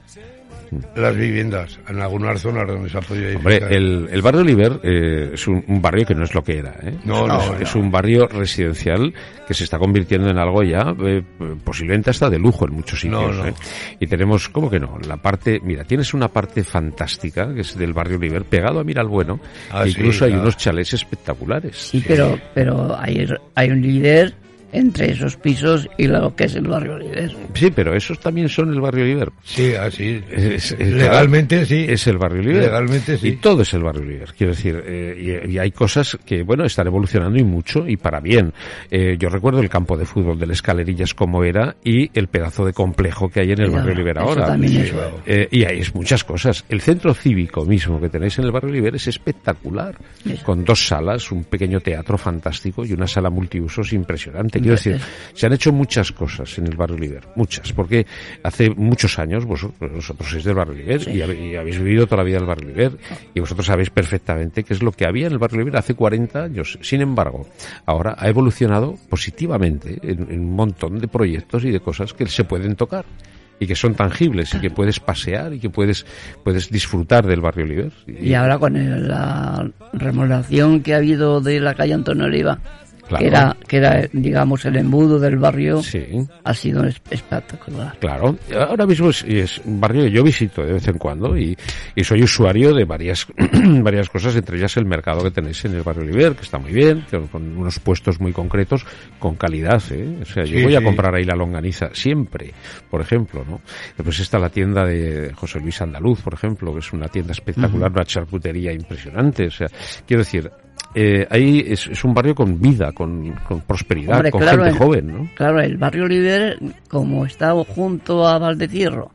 las 0.95 1.15
viviendas, 1.15 1.79
en 1.87 1.99
algunas 2.01 2.41
zonas 2.41 2.67
donde 2.67 2.89
se 2.89 2.97
ha 2.97 3.01
podido 3.01 3.37
Hombre, 3.37 3.57
el, 3.69 4.07
el 4.11 4.21
barrio 4.21 4.41
Oliver 4.41 4.79
eh, 4.83 5.31
es 5.33 5.47
un, 5.47 5.63
un 5.67 5.81
barrio 5.81 6.05
que 6.05 6.15
no 6.15 6.23
es 6.23 6.33
lo 6.33 6.43
que 6.43 6.57
era. 6.59 6.75
¿eh? 6.81 6.97
No, 7.03 7.27
no, 7.27 7.41
es, 7.41 7.51
no. 7.51 7.57
es 7.59 7.75
un 7.75 7.91
barrio 7.91 8.27
residencial 8.27 9.13
que 9.47 9.53
se 9.53 9.63
está 9.63 9.77
convirtiendo 9.77 10.29
en 10.29 10.37
algo 10.37 10.63
ya 10.63 10.95
eh, 11.05 11.21
posiblemente 11.63 12.09
hasta 12.09 12.29
de 12.29 12.39
lujo 12.39 12.65
en 12.67 12.73
muchos 12.73 12.99
sitios. 13.01 13.35
No, 13.35 13.43
no. 13.43 13.47
¿eh? 13.47 13.53
Y 13.99 14.07
tenemos, 14.07 14.49
¿cómo 14.49 14.69
que 14.69 14.79
no? 14.79 14.97
La 15.07 15.17
parte, 15.17 15.59
mira, 15.63 15.83
tienes 15.83 16.13
una 16.13 16.27
parte 16.29 16.63
fantástica 16.63 17.53
que 17.53 17.61
es 17.61 17.77
del 17.77 17.93
barrio 17.93 18.17
Oliver, 18.17 18.43
pegado 18.45 18.79
a 18.79 18.83
Miralbueno, 18.83 19.39
Ah, 19.71 19.83
sí, 19.85 19.91
incluso 19.91 20.25
hay 20.25 20.31
claro. 20.31 20.43
unos 20.43 20.57
chalés 20.57 20.93
espectaculares. 20.93 21.75
Sí, 21.77 22.03
pero, 22.07 22.39
pero 22.53 22.95
hay, 22.99 23.27
hay 23.55 23.69
un 23.69 23.81
líder 23.81 24.33
entre 24.77 25.11
esos 25.11 25.35
pisos 25.37 25.87
y 25.97 26.07
lo 26.07 26.35
que 26.35 26.45
es 26.45 26.55
el 26.55 26.67
barrio 26.67 26.97
líder. 26.97 27.31
Sí, 27.53 27.71
pero 27.75 27.95
esos 27.95 28.19
también 28.19 28.49
son 28.49 28.73
el 28.73 28.81
barrio 28.81 29.03
Oliver. 29.03 29.31
Sí, 29.43 29.73
así. 29.73 30.21
Es- 30.31 30.71
es- 30.71 30.79
Legalmente 30.79 31.65
sí. 31.65 31.85
Es 31.87 32.05
el 32.07 32.17
barrio 32.17 32.41
Oliver. 32.41 32.63
Legalmente 32.63 33.17
sí. 33.17 33.27
Y 33.29 33.31
todo 33.37 33.61
es 33.61 33.73
el 33.73 33.83
barrio 33.83 34.01
Oliver. 34.03 34.33
Quiero 34.37 34.53
decir, 34.53 34.83
eh, 34.85 35.41
y, 35.47 35.53
y 35.53 35.57
hay 35.59 35.71
cosas 35.71 36.17
que, 36.25 36.43
bueno, 36.43 36.65
están 36.65 36.87
evolucionando 36.87 37.39
y 37.39 37.43
mucho 37.43 37.87
y 37.87 37.97
para 37.97 38.19
bien. 38.19 38.53
Eh, 38.91 39.15
yo 39.19 39.29
recuerdo 39.29 39.59
el 39.61 39.69
campo 39.69 39.97
de 39.97 40.05
fútbol 40.05 40.37
de 40.39 40.47
las 40.47 40.55
Escalerillas 40.57 41.13
como 41.13 41.43
era 41.43 41.75
y 41.83 42.09
el 42.17 42.27
pedazo 42.27 42.65
de 42.65 42.73
complejo 42.73 43.29
que 43.29 43.41
hay 43.41 43.51
en 43.51 43.61
el 43.61 43.69
barrio 43.71 43.93
Oliver 43.93 44.17
eso 44.17 44.27
ahora. 44.27 44.45
también 44.47 44.77
es- 44.81 44.93
Eh, 45.25 45.47
y 45.51 45.63
hay 45.63 45.79
es 45.79 45.93
muchas 45.93 46.23
cosas. 46.23 46.65
El 46.69 46.81
centro 46.81 47.13
cívico 47.13 47.65
mismo 47.65 47.99
que 48.01 48.09
tenéis 48.09 48.37
en 48.39 48.45
el 48.45 48.51
barrio 48.51 48.69
Oliver 48.71 48.95
es 48.95 49.07
espectacular. 49.07 49.95
Con 50.43 50.63
dos 50.65 50.87
salas, 50.87 51.31
un 51.31 51.43
pequeño 51.43 51.79
teatro 51.79 52.17
fantástico 52.17 52.85
y 52.85 52.93
una 52.93 53.07
sala 53.07 53.29
multiusos 53.29 53.93
impresionante. 53.93 54.59
Quiero 54.65 54.77
decir, 54.77 54.99
se 55.33 55.45
han 55.45 55.53
hecho 55.53 55.71
muchas 55.71 56.11
cosas 56.11 56.57
en 56.57 56.65
el 56.65 56.75
barrio 56.75 56.97
Oliver, 56.97 57.27
muchas, 57.35 57.71
porque 57.71 58.07
hace 58.41 58.71
muchos 58.71 59.19
años 59.19 59.45
vosotros, 59.45 59.91
vosotros 59.91 60.27
sois 60.27 60.43
del 60.43 60.55
barrio 60.55 60.73
Oliver 60.73 61.07
y, 61.07 61.55
habéis 61.55 61.77
vivido 61.77 62.07
toda 62.07 62.17
la 62.17 62.23
vida 62.23 62.37
en 62.37 62.43
el 62.43 62.47
barrio 62.47 62.67
Oliver 62.69 62.97
y 63.35 63.39
vosotros 63.39 63.67
sabéis 63.67 63.91
perfectamente 63.91 64.63
qué 64.63 64.73
es 64.73 64.81
lo 64.81 64.91
que 64.91 65.05
había 65.05 65.27
en 65.27 65.33
el 65.33 65.37
barrio 65.37 65.57
Oliver 65.57 65.77
hace 65.77 65.93
40 65.93 66.43
años. 66.43 66.79
Sin 66.81 67.01
embargo, 67.01 67.47
ahora 67.85 68.15
ha 68.17 68.27
evolucionado 68.27 68.95
positivamente 69.07 69.99
en, 70.01 70.31
en 70.31 70.39
un 70.39 70.55
montón 70.55 70.97
de 70.99 71.07
proyectos 71.07 71.63
y 71.63 71.69
de 71.69 71.79
cosas 71.79 72.13
que 72.13 72.25
se 72.25 72.43
pueden 72.43 72.75
tocar 72.75 73.05
y 73.59 73.67
que 73.67 73.75
son 73.75 73.95
tangibles 73.95 74.53
y 74.53 74.59
que 74.59 74.69
puedes 74.69 74.99
pasear 74.99 75.53
y 75.53 75.59
que 75.59 75.69
puedes 75.69 76.05
puedes 76.43 76.69
disfrutar 76.69 77.25
del 77.25 77.41
barrio 77.41 77.65
Oliver. 77.65 77.91
Y, 78.07 78.33
ahora 78.33 78.57
con 78.57 79.07
la 79.07 79.69
remodelación 79.93 80.81
que 80.81 80.93
ha 80.93 80.97
habido 80.97 81.41
de 81.41 81.59
la 81.59 81.73
calle 81.73 81.93
Antonio 81.93 82.25
Oliva, 82.25 82.59
que, 83.07 83.27
era, 83.27 83.55
que 83.67 83.77
era, 83.77 84.07
digamos, 84.11 84.65
el 84.65 84.77
embudo 84.77 85.19
del 85.19 85.37
barrio, 85.37 85.81
ha 86.43 86.53
sido 86.53 86.85
espectacular. 86.85 87.97
Claro, 87.99 88.37
ahora 88.67 88.85
mismo 88.85 89.09
es, 89.09 89.61
un 89.65 89.79
barrio 89.79 90.03
que 90.03 90.11
yo 90.11 90.23
visito 90.23 90.63
de 90.63 90.73
vez 90.73 90.87
en 90.87 90.97
cuando 90.97 91.37
y, 91.37 91.55
soy 92.03 92.23
usuario 92.23 92.73
de 92.73 92.85
varias, 92.85 93.27
varias 93.81 94.09
cosas, 94.09 94.35
entre 94.35 94.57
ellas 94.57 94.77
el 94.77 94.85
mercado 94.85 95.23
que 95.23 95.31
tenéis 95.31 95.63
en 95.65 95.75
el 95.75 95.83
barrio 95.83 96.03
Oliver, 96.03 96.35
que 96.35 96.43
está 96.43 96.57
muy 96.57 96.71
bien, 96.71 97.05
con, 97.31 97.57
unos 97.57 97.79
puestos 97.79 98.19
muy 98.19 98.31
concretos, 98.31 98.85
con 99.19 99.35
calidad. 99.35 99.81
¿eh? 99.91 100.19
O 100.21 100.25
sea, 100.25 100.43
yo 100.43 100.63
voy 100.63 100.75
a 100.75 100.83
comprar 100.83 101.15
ahí 101.15 101.23
la 101.23 101.35
longaniza 101.35 101.89
siempre, 101.93 102.53
por 102.89 103.01
ejemplo. 103.01 103.43
¿no? 103.47 103.61
Después 103.97 104.19
está 104.19 104.39
la 104.39 104.49
tienda 104.49 104.85
de 104.85 105.31
José 105.33 105.59
Luis 105.59 105.81
Andaluz, 105.81 106.21
por 106.21 106.33
ejemplo, 106.33 106.73
que 106.73 106.79
es 106.79 106.93
una 106.93 107.07
tienda 107.07 107.31
espectacular, 107.31 107.91
una 107.91 108.05
charcutería 108.05 108.71
impresionante. 108.73 109.47
O 109.47 109.51
sea, 109.51 109.67
quiero 110.05 110.23
decir, 110.23 110.51
eh, 110.97 111.27
ahí 111.29 111.61
es, 111.67 112.03
un 112.05 112.13
barrio 112.13 112.33
con 112.33 112.57
vida, 112.57 112.93
con, 112.93 113.35
prosperidad, 113.67 114.29
con 114.29 114.41
gente 114.41 114.71
joven, 114.71 115.07
¿no? 115.07 115.29
Claro, 115.35 115.59
el 115.59 115.75
barrio 115.77 116.05
Oliver, 116.05 116.57
como 116.87 117.25
está 117.25 117.51
junto 117.65 118.25
a 118.25 118.39
Valdecierro 118.39 119.11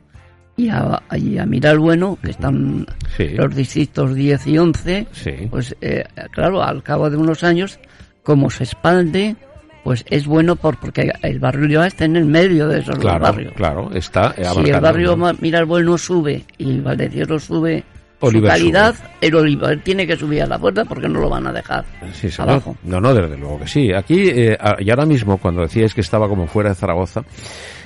y 0.59 0.69
a, 0.69 1.03
y 1.17 1.39
a 1.39 1.47
Miral 1.47 1.79
Bueno, 1.79 2.19
que 2.23 2.33
están 2.33 2.87
los 3.19 3.57
distritos 3.57 4.15
10 4.15 4.47
y 4.47 4.59
11, 4.59 5.07
pues 5.51 5.75
eh, 5.81 6.05
claro, 6.33 6.63
al 6.63 6.83
cabo 6.83 7.09
de 7.09 7.17
unos 7.17 7.43
años, 7.45 7.79
como 8.23 8.51
se 8.51 8.65
expande, 8.65 9.37
pues 9.83 10.05
es 10.11 10.27
bueno 10.27 10.57
por, 10.57 10.79
porque 10.79 11.11
el 11.23 11.39
barrio 11.39 11.83
está 11.83 12.05
en 12.05 12.17
el 12.17 12.27
medio 12.27 12.69
de 12.69 12.81
esos 12.81 12.99
claro, 12.99 13.25
barrios. 13.25 13.55
Claro, 13.55 13.91
está. 13.95 14.35
Si 14.35 14.69
el 14.69 14.81
barrio 14.81 15.17
Miral 15.41 15.65
Bueno 15.65 15.97
sube 15.97 16.45
y 16.59 16.79
Valdecierro 16.81 17.39
sube 17.39 17.85
su 18.21 18.43
calidad, 18.43 18.95
el 19.21 19.35
Oliver 19.35 19.81
tiene 19.83 20.07
que 20.07 20.17
subir 20.17 20.43
a 20.43 20.47
la 20.47 20.59
puerta 20.59 20.85
porque 20.85 21.09
no 21.09 21.21
lo 21.21 21.29
van 21.29 21.47
a 21.47 21.53
dejar 21.53 21.85
sí, 22.13 22.29
abajo. 22.39 22.77
No, 22.85 23.01
no, 23.01 23.15
desde 23.15 23.37
luego 23.37 23.61
que 23.61 23.67
sí. 23.67 23.93
Aquí, 23.93 24.29
eh, 24.29 24.59
y 24.79 24.91
ahora 24.91 25.07
mismo, 25.07 25.39
cuando 25.39 25.63
decíais 25.63 25.95
que 25.95 26.01
estaba 26.01 26.29
como 26.29 26.47
fuera 26.47 26.71
de 26.71 26.75
Zaragoza, 26.75 27.25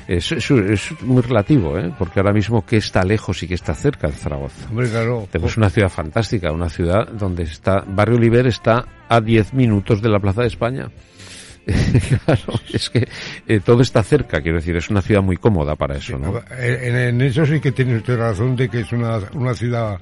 es, 0.07 0.33
es, 0.33 1.03
muy 1.03 1.23
relativo, 1.23 1.79
¿eh? 1.79 1.93
porque 1.99 2.21
ahora 2.21 2.33
mismo 2.33 2.64
que 2.64 2.76
está 2.76 3.05
lejos 3.05 3.43
y 3.43 3.49
que 3.49 3.55
está 3.55 3.75
cerca 3.75 4.09
de 4.09 4.14
Zaragoza. 4.14 4.69
Hombre, 4.69 4.91
claro. 4.91 5.26
Tenemos 5.31 5.57
una 5.57 5.71
ciudad 5.71 5.88
fantástica, 5.88 6.53
una 6.53 6.69
ciudad 6.69 7.09
donde 7.09 7.45
está, 7.45 7.85
Barrio 7.87 8.17
Oliver 8.17 8.47
está 8.47 8.85
a 9.09 9.21
10 9.21 9.55
minutos 9.55 10.03
de 10.03 10.09
la 10.09 10.19
Plaza 10.19 10.43
de 10.43 10.49
España. 10.49 10.91
claro, 12.25 12.61
es 12.73 12.90
que 12.90 13.09
eh, 13.47 13.61
todo 13.61 13.83
está 13.83 14.02
cerca, 14.02 14.40
quiero 14.42 14.59
decir, 14.59 14.76
es 14.76 14.90
una 14.90 15.00
ciudad 15.00 15.23
muy 15.23 15.37
cómoda 15.37 15.76
para 15.76 15.97
eso, 15.97 16.18
¿no? 16.18 16.42
En, 16.59 17.21
eso 17.23 17.47
sí 17.47 17.61
que 17.61 17.73
tiene 17.73 17.97
usted 17.97 18.18
razón 18.18 18.54
de 18.54 18.68
que 18.68 18.80
es 18.80 18.92
una, 18.92 19.18
una 19.33 19.54
ciudad 19.54 19.99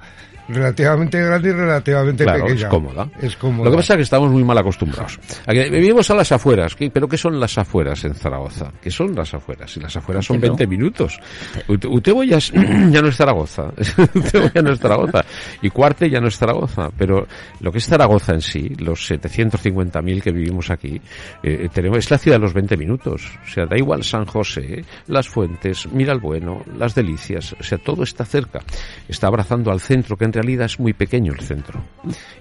relativamente 0.49 1.21
grande 1.21 1.49
y 1.51 1.53
relativamente 1.53 2.25
claro, 2.25 2.45
pequeña. 2.45 2.67
Es 2.67 2.71
cómoda. 2.71 3.09
es 3.21 3.37
cómoda. 3.37 3.65
Lo 3.65 3.71
que 3.71 3.77
pasa 3.77 3.95
es 3.95 3.97
que 3.99 4.03
estamos 4.03 4.31
muy 4.31 4.45
mal 4.45 4.59
acostumbrados. 4.59 5.19
vivimos 5.49 6.11
a 6.11 6.15
las 6.15 6.33
afueras, 6.33 6.77
¿pero 6.93 7.09
qué 7.09 7.17
son 7.17 7.39
las 7.39 7.57
afueras 7.59 8.05
en 8.05 8.15
Zaragoza? 8.15 8.73
¿Qué 8.81 8.91
son 8.91 9.15
las 9.15 9.33
afueras? 9.35 9.77
Y 9.77 9.81
las 9.81 9.97
afueras 9.97 10.25
son 10.25 10.41
20 10.41 10.67
minutos. 10.67 11.21
Utebo 11.69 12.25
ya, 12.25 12.39
ya 12.91 13.03
no 13.03 13.09
es 13.09 13.17
Zaragoza. 13.17 13.73
Utebo 14.15 14.51
ya 14.55 14.63
no 14.63 14.73
es 14.73 14.81
Zaragoza. 14.81 15.25
Y 15.61 15.71
Cuarte 15.71 16.11
ya 16.11 16.21
no 16.21 16.29
es 16.29 16.37
Zaragoza. 16.37 16.91
Pero 16.97 17.27
lo 17.61 17.73
que 17.73 17.79
es 17.79 17.87
Zaragoza 17.87 18.33
en 18.33 18.41
sí, 18.41 18.69
los 18.79 19.11
750.000 19.11 20.23
que 20.23 20.33
vivimos 20.33 20.71
aquí, 20.71 21.01
eh, 21.43 21.69
tenemos, 21.73 21.99
es 21.99 22.11
la 22.11 22.19
ciudad 22.19 22.37
de 22.37 22.43
los 22.43 22.55
20 22.55 22.77
minutos. 22.77 23.39
O 23.45 23.49
sea, 23.49 23.67
da 23.67 23.77
igual 23.77 24.05
San 24.05 24.25
José, 24.27 24.85
Las 25.07 25.29
Fuentes, 25.29 25.89
Mira 25.93 26.13
el 26.13 26.21
Bueno, 26.21 26.63
Las 26.77 26.95
Delicias. 26.95 27.55
O 27.59 27.63
sea, 27.63 27.79
todo 27.79 28.03
está 28.03 28.25
cerca. 28.25 28.61
Está 29.09 29.29
abrazando 29.29 29.71
al 29.71 29.81
centro 29.81 30.17
que 30.17 30.25
en 30.33 30.43
realidad 30.43 30.67
es 30.67 30.81
muy 30.81 30.95
pequeño 30.95 31.33
el 31.33 31.41
centro. 31.41 31.85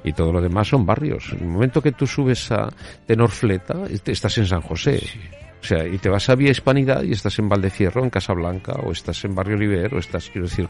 Y 0.03 0.13
todo 0.13 0.31
lo 0.31 0.41
demás 0.41 0.69
son 0.69 0.85
barrios. 0.85 1.31
En 1.33 1.39
el 1.39 1.47
momento 1.47 1.81
que 1.81 1.91
tú 1.91 2.07
subes 2.07 2.51
a 2.51 2.69
Tenorfleta, 3.05 3.85
estás 4.05 4.37
en 4.37 4.45
San 4.45 4.61
José. 4.61 5.01
O 5.61 5.63
sea, 5.63 5.85
y 5.85 5.99
te 5.99 6.09
vas 6.09 6.27
a 6.27 6.35
Vía 6.35 6.49
Hispanidad 6.49 7.03
y 7.03 7.11
estás 7.11 7.37
en 7.37 7.47
Valdefierro, 7.47 8.03
en 8.03 8.09
Casablanca, 8.09 8.73
o 8.83 8.91
estás 8.91 9.23
en 9.25 9.35
Barrio 9.35 9.57
Oliver, 9.57 9.93
o 9.93 9.99
estás, 9.99 10.27
quiero 10.31 10.47
decir, 10.47 10.67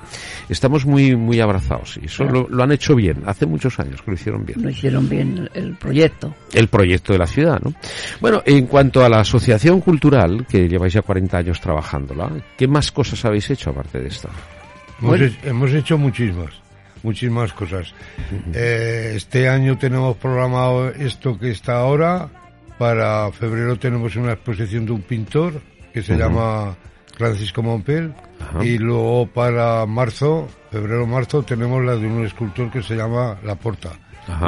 estamos 0.50 0.86
muy, 0.86 1.16
muy 1.16 1.40
abrazados. 1.40 1.98
Y 2.02 2.08
eso 2.08 2.26
lo, 2.26 2.62
han 2.62 2.72
hecho 2.74 2.94
bien. 2.94 3.24
Hace 3.26 3.46
muchos 3.46 3.80
años 3.80 4.02
que 4.02 4.12
lo 4.12 4.16
hicieron 4.16 4.46
bien. 4.46 4.62
Lo 4.62 4.70
hicieron 4.70 5.08
bien 5.08 5.50
el 5.54 5.76
proyecto. 5.76 6.36
El 6.52 6.68
proyecto 6.68 7.14
de 7.14 7.20
la 7.20 7.28
ciudad, 7.28 7.62
¿no? 7.62 7.74
Bueno, 8.20 8.42
en 8.46 8.66
cuanto 8.66 9.06
a 9.06 9.08
la 9.08 9.22
asociación 9.22 9.80
cultural, 9.80 10.46
que 10.50 10.68
lleváis 10.68 10.94
ya 10.94 11.04
40 11.04 11.38
años 11.38 11.62
trabajándola, 11.62 12.30
¿qué 12.58 12.68
más 12.68 12.92
cosas 12.92 13.24
habéis 13.24 13.50
hecho 13.50 13.70
aparte 13.70 14.00
de 14.00 14.08
esta? 14.08 14.30
hemos 15.46 15.72
hecho 15.74 15.98
muchísimas 15.98 16.62
muchísimas 17.04 17.54
cosas. 17.54 17.94
Eh, 18.54 19.14
este 19.16 19.50
año 19.50 19.78
tenemos 19.78 20.18
programado 20.18 20.90
esto 20.90 21.38
que 21.38 21.52
está 21.52 21.78
ahora. 21.78 22.30
Para 22.78 23.32
febrero 23.32 23.78
tenemos 23.78 24.16
una 24.16 24.34
exposición 24.34 24.86
de 24.86 24.94
un 24.94 25.02
pintor 25.02 25.62
que 25.94 26.02
se 26.02 26.16
llama 26.16 26.76
Francisco 27.18 27.62
Mompel. 27.62 28.14
Y 28.62 28.78
luego 28.78 29.28
para 29.28 29.86
marzo, 29.86 30.48
febrero-marzo, 30.72 31.44
tenemos 31.44 31.84
la 31.84 31.96
de 31.96 32.08
un 32.08 32.26
escultor 32.26 32.72
que 32.72 32.82
se 32.82 32.96
llama 32.96 33.38
La 33.44 33.56
Porta. 33.56 33.92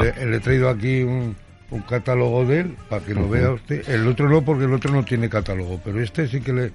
Le, 0.01 0.35
he 0.35 0.39
traído 0.39 0.69
aquí 0.69 1.03
un, 1.03 1.35
un 1.69 1.81
catálogo 1.81 2.45
de 2.45 2.61
él 2.61 2.77
para 2.89 3.05
que 3.05 3.13
lo 3.13 3.29
vea 3.29 3.51
usted. 3.51 3.87
El 3.87 4.07
otro 4.07 4.29
no, 4.29 4.41
porque 4.43 4.65
el 4.65 4.73
otro 4.73 4.91
no 4.91 5.03
tiene 5.03 5.29
catálogo, 5.29 5.79
pero 5.83 6.01
este 6.01 6.27
sí 6.27 6.41
que 6.41 6.53
le. 6.53 6.71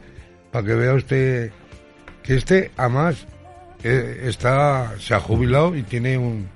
para 0.53 0.67
que 0.67 0.75
vea 0.75 0.95
usted 0.95 1.51
que 2.23 2.35
este, 2.37 2.71
además, 2.77 3.27
eh, 3.83 4.21
está, 4.25 4.95
se 4.99 5.15
ha 5.15 5.21
jubilado 5.21 5.77
y 5.77 5.83
tiene 5.83 6.19
un... 6.19 6.49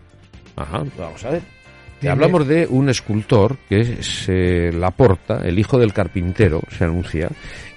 Ajá, 0.56 0.84
vamos 0.98 1.24
a 1.24 1.30
ver. 1.30 1.42
Hablamos 2.08 2.48
de 2.48 2.66
un 2.68 2.88
escultor 2.88 3.56
que 3.68 4.02
se 4.02 4.72
la 4.72 4.90
porta, 4.90 5.40
el 5.44 5.58
hijo 5.58 5.78
del 5.78 5.92
carpintero, 5.92 6.60
se 6.76 6.84
anuncia, 6.84 7.28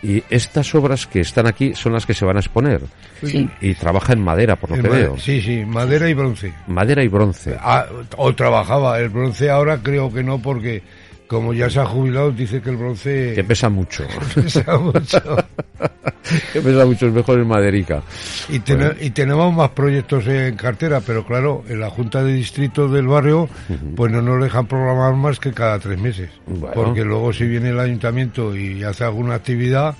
y 0.01 0.23
estas 0.29 0.73
obras 0.73 1.05
que 1.05 1.19
están 1.19 1.47
aquí 1.47 1.73
son 1.75 1.93
las 1.93 2.05
que 2.05 2.13
se 2.13 2.25
van 2.25 2.37
a 2.37 2.39
exponer. 2.39 2.81
Sí. 3.23 3.47
Y 3.61 3.75
trabaja 3.75 4.13
en 4.13 4.23
madera, 4.23 4.55
por 4.55 4.71
lo 4.71 4.81
que 4.81 4.89
veo. 4.89 5.17
Sí, 5.17 5.41
sí, 5.41 5.63
madera 5.63 6.09
y 6.09 6.13
bronce. 6.13 6.53
Madera 6.67 7.03
y 7.03 7.07
bronce. 7.07 7.55
Ah, 7.59 7.85
o 8.17 8.33
trabajaba, 8.33 8.99
el 8.99 9.09
bronce 9.09 9.49
ahora 9.49 9.79
creo 9.81 10.11
que 10.11 10.23
no, 10.23 10.39
porque 10.39 10.81
como 11.27 11.53
ya 11.53 11.69
se 11.69 11.79
ha 11.79 11.85
jubilado, 11.85 12.31
dice 12.31 12.61
que 12.61 12.69
el 12.69 12.77
bronce... 12.77 13.33
Que 13.35 13.43
pesa 13.43 13.69
mucho. 13.69 14.05
pesa 14.35 14.77
mucho. 14.77 15.19
que 16.53 16.61
pesa 16.61 16.85
mucho, 16.85 17.07
es 17.07 17.13
mejor 17.13 17.39
en 17.39 17.47
maderica. 17.47 18.03
Y, 18.49 18.55
y, 18.55 19.09
tenemos 19.11 19.53
más 19.53 19.69
proyectos 19.71 20.27
en 20.27 20.55
cartera, 20.55 21.01
pero 21.01 21.25
claro, 21.25 21.63
en 21.67 21.79
la 21.79 21.89
Junta 21.89 22.23
de 22.23 22.33
Distrito 22.33 22.87
del 22.87 23.07
barrio, 23.07 23.49
pues 23.95 24.11
no 24.11 24.21
nos 24.21 24.41
dejan 24.43 24.67
programar 24.67 25.15
más 25.15 25.39
que 25.39 25.53
cada 25.53 25.79
tres 25.79 25.99
meses. 25.99 26.29
Porque 26.73 27.03
luego 27.03 27.33
si 27.33 27.45
viene 27.45 27.69
el 27.69 27.79
ayuntamiento 27.79 28.55
y 28.55 28.83
hace 28.83 29.03
alguna 29.03 29.35
actividad, 29.35 29.95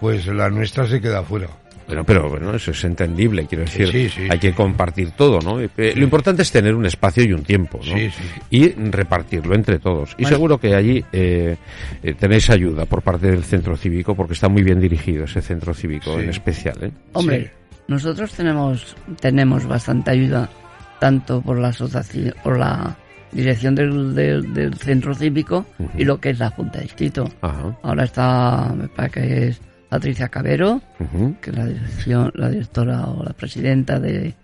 pues 0.00 0.26
la 0.26 0.48
nuestra 0.48 0.86
se 0.86 1.00
queda 1.00 1.22
fuera. 1.22 1.59
Bueno, 1.90 2.04
pero 2.04 2.28
bueno, 2.28 2.54
eso 2.54 2.70
es 2.70 2.84
entendible, 2.84 3.46
quiero 3.46 3.64
decir, 3.64 4.12
hay 4.30 4.38
que 4.38 4.54
compartir 4.54 5.10
todo, 5.10 5.40
¿no? 5.40 5.60
Eh, 5.60 5.92
lo 5.96 6.04
importante 6.04 6.42
es 6.42 6.52
tener 6.52 6.72
un 6.72 6.86
espacio 6.86 7.24
y 7.24 7.32
un 7.32 7.42
tiempo, 7.42 7.80
¿no? 7.84 7.96
Y 8.48 8.68
repartirlo 8.68 9.56
entre 9.56 9.80
todos. 9.80 10.14
Y 10.16 10.24
seguro 10.24 10.58
que 10.58 10.76
allí 10.76 11.04
eh, 11.12 11.56
eh, 12.02 12.14
tenéis 12.14 12.48
ayuda 12.50 12.86
por 12.86 13.02
parte 13.02 13.28
del 13.28 13.42
centro 13.42 13.76
cívico, 13.76 14.14
porque 14.14 14.34
está 14.34 14.48
muy 14.48 14.62
bien 14.62 14.80
dirigido 14.80 15.24
ese 15.24 15.42
centro 15.42 15.74
cívico 15.74 16.18
en 16.18 16.28
especial, 16.28 16.76
¿eh? 16.80 16.92
Hombre, 17.12 17.50
nosotros 17.88 18.32
tenemos 18.34 18.96
tenemos 19.20 19.66
bastante 19.66 20.12
ayuda, 20.12 20.48
tanto 21.00 21.42
por 21.42 21.58
la 21.58 21.68
asociación, 21.68 22.34
por 22.44 22.56
la 22.56 22.96
dirección 23.32 23.74
del, 23.74 24.14
del, 24.14 24.74
centro 24.74 25.12
cívico 25.12 25.66
y 25.96 26.04
lo 26.04 26.20
que 26.20 26.30
es 26.30 26.38
la 26.38 26.50
Junta 26.50 26.78
de 26.78 26.84
Distrito. 26.84 27.28
Ahora 27.82 28.04
está, 28.04 28.72
me 28.76 28.88
parece 28.88 29.20
que 29.20 29.48
es 29.48 29.60
Patricia 29.90 30.28
Cabero, 30.28 30.80
que 31.42 31.50
es 31.50 31.56
la, 31.56 31.66
dirección, 31.66 32.30
la 32.34 32.48
directora 32.48 33.06
o 33.08 33.24
la 33.24 33.32
presidenta 33.32 33.98
de, 33.98 34.34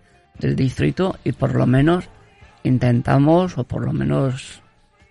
del 0.40 0.56
distrito, 0.56 1.16
y 1.22 1.30
por 1.30 1.54
lo 1.54 1.66
menos 1.66 2.08
intentamos, 2.64 3.56
o 3.56 3.62
por 3.62 3.84
lo 3.86 3.92
menos 3.92 4.60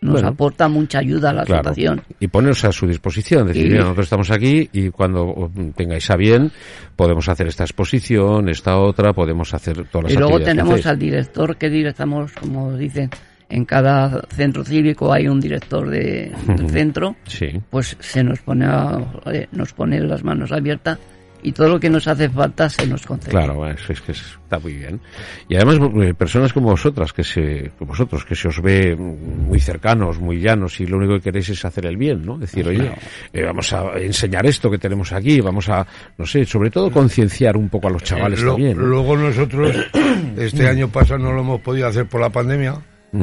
nos 0.01 0.21
aporta 0.23 0.67
mucha 0.67 0.99
ayuda 0.99 1.29
a 1.29 1.33
la 1.33 1.45
situación. 1.45 2.01
Y 2.19 2.27
ponerse 2.27 2.67
a 2.67 2.73
su 2.73 2.85
disposición, 2.85 3.47
decir, 3.47 3.69
mira, 3.69 3.83
nosotros 3.83 4.07
estamos 4.07 4.29
aquí 4.29 4.69
y 4.73 4.89
cuando 4.89 5.49
tengáis 5.73 6.09
a 6.11 6.17
bien 6.17 6.51
podemos 6.97 7.27
hacer 7.29 7.47
esta 7.47 7.63
exposición, 7.63 8.49
esta 8.49 8.77
otra, 8.77 9.13
podemos 9.13 9.53
hacer 9.53 9.87
todas 9.87 10.03
las 10.03 10.13
Y 10.13 10.17
luego 10.17 10.41
tenemos 10.41 10.85
al 10.85 10.99
director 10.99 11.55
que 11.55 11.69
directamos, 11.69 12.33
como 12.33 12.73
dicen, 12.73 13.09
en 13.49 13.65
cada 13.65 14.21
centro 14.29 14.63
cívico 14.63 15.13
hay 15.13 15.27
un 15.27 15.39
director 15.39 15.89
de, 15.89 16.31
del 16.47 16.69
centro, 16.69 17.15
Sí. 17.27 17.47
pues 17.69 17.95
se 17.99 18.23
nos 18.23 18.39
pone, 18.39 18.65
a- 18.65 18.99
eh, 19.31 19.47
nos 19.51 19.73
pone 19.73 19.99
las 19.99 20.23
manos 20.23 20.51
abiertas 20.51 20.97
y 21.43 21.51
todo 21.51 21.69
lo 21.69 21.79
que 21.79 21.91
nos 21.91 22.07
hace 22.07 22.27
falta 22.27 22.67
se 22.67 22.87
nos 22.87 23.05
concede. 23.05 23.29
Claro, 23.29 23.69
eso 23.69 23.93
es 23.93 24.01
que 24.01 24.13
es- 24.13 24.35
está 24.43 24.57
muy 24.57 24.73
bien. 24.73 24.99
Y 25.47 25.55
además, 25.55 25.77
eh, 26.01 26.15
personas 26.15 26.51
como 26.51 26.69
vosotras, 26.71 27.13
que 27.13 27.23
se, 27.23 27.71
como 27.77 27.89
vosotros, 27.89 28.25
que 28.25 28.33
se 28.33 28.47
os 28.47 28.59
ve 28.63 28.95
muy 28.95 29.59
cercanos, 29.59 30.19
muy 30.19 30.39
llanos, 30.41 30.79
y 30.81 30.87
lo 30.87 30.97
único 30.97 31.13
que 31.13 31.21
queréis 31.21 31.49
es 31.49 31.63
hacer 31.63 31.85
el 31.85 31.97
bien, 31.97 32.25
¿no? 32.25 32.39
Decir, 32.39 32.67
oye, 32.67 32.91
eh, 33.31 33.43
vamos 33.43 33.71
a 33.73 33.91
enseñar 33.99 34.47
esto 34.47 34.71
que 34.71 34.79
tenemos 34.79 35.11
aquí, 35.13 35.39
vamos 35.39 35.69
a, 35.69 35.85
no 36.17 36.25
sé, 36.25 36.45
sobre 36.45 36.71
todo 36.71 36.89
concienciar 36.89 37.55
un 37.57 37.69
poco 37.69 37.89
a 37.89 37.91
los 37.91 38.01
chavales 38.03 38.41
Lo- 38.41 38.53
también. 38.53 38.75
¿no? 38.79 38.83
Luego 38.87 39.15
nosotros, 39.15 39.71
este 40.37 40.67
año 40.67 40.87
pasado 40.87 41.19
no 41.19 41.31
lo 41.31 41.41
hemos 41.41 41.61
podido 41.61 41.85
hacer 41.87 42.07
por 42.07 42.21
la 42.21 42.31
pandemia, 42.31 42.73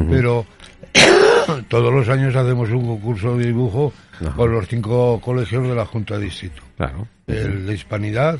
pero 0.09 0.45
todos 1.67 1.93
los 1.93 2.07
años 2.09 2.35
hacemos 2.35 2.69
un 2.69 2.85
concurso 2.87 3.37
de 3.37 3.47
dibujo 3.47 3.93
Ajá. 4.21 4.31
con 4.35 4.51
los 4.51 4.67
cinco 4.67 5.19
colegios 5.21 5.67
de 5.67 5.75
la 5.75 5.85
Junta 5.85 6.17
de 6.17 6.25
Distrito. 6.25 6.61
Claro. 6.77 7.07
El 7.27 7.65
de 7.65 7.73
Hispanidad, 7.73 8.39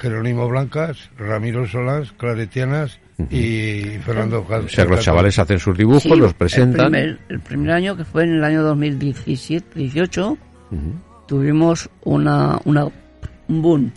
Jerónimo 0.00 0.48
Blancas, 0.48 1.10
Ramiro 1.18 1.66
Solans, 1.66 2.12
Claretianas 2.12 2.98
y 3.30 3.82
Fernando 4.04 4.44
Cal- 4.44 4.64
O 4.64 4.68
sea, 4.68 4.84
que 4.84 4.90
los 4.90 5.00
chavales 5.04 5.38
hacen 5.38 5.58
sus 5.58 5.76
dibujos, 5.76 6.02
Sí, 6.02 6.08
los 6.16 6.34
presentan. 6.34 6.94
El 6.94 7.16
primer, 7.16 7.18
el 7.28 7.40
primer 7.40 7.70
año, 7.70 7.96
que 7.96 8.04
fue 8.04 8.24
en 8.24 8.34
el 8.36 8.44
año 8.44 8.62
2017-18, 8.74 10.36
tuvimos 11.26 11.88
una, 12.04 12.58
una, 12.64 12.84
un 13.48 13.62
boom 13.62 13.92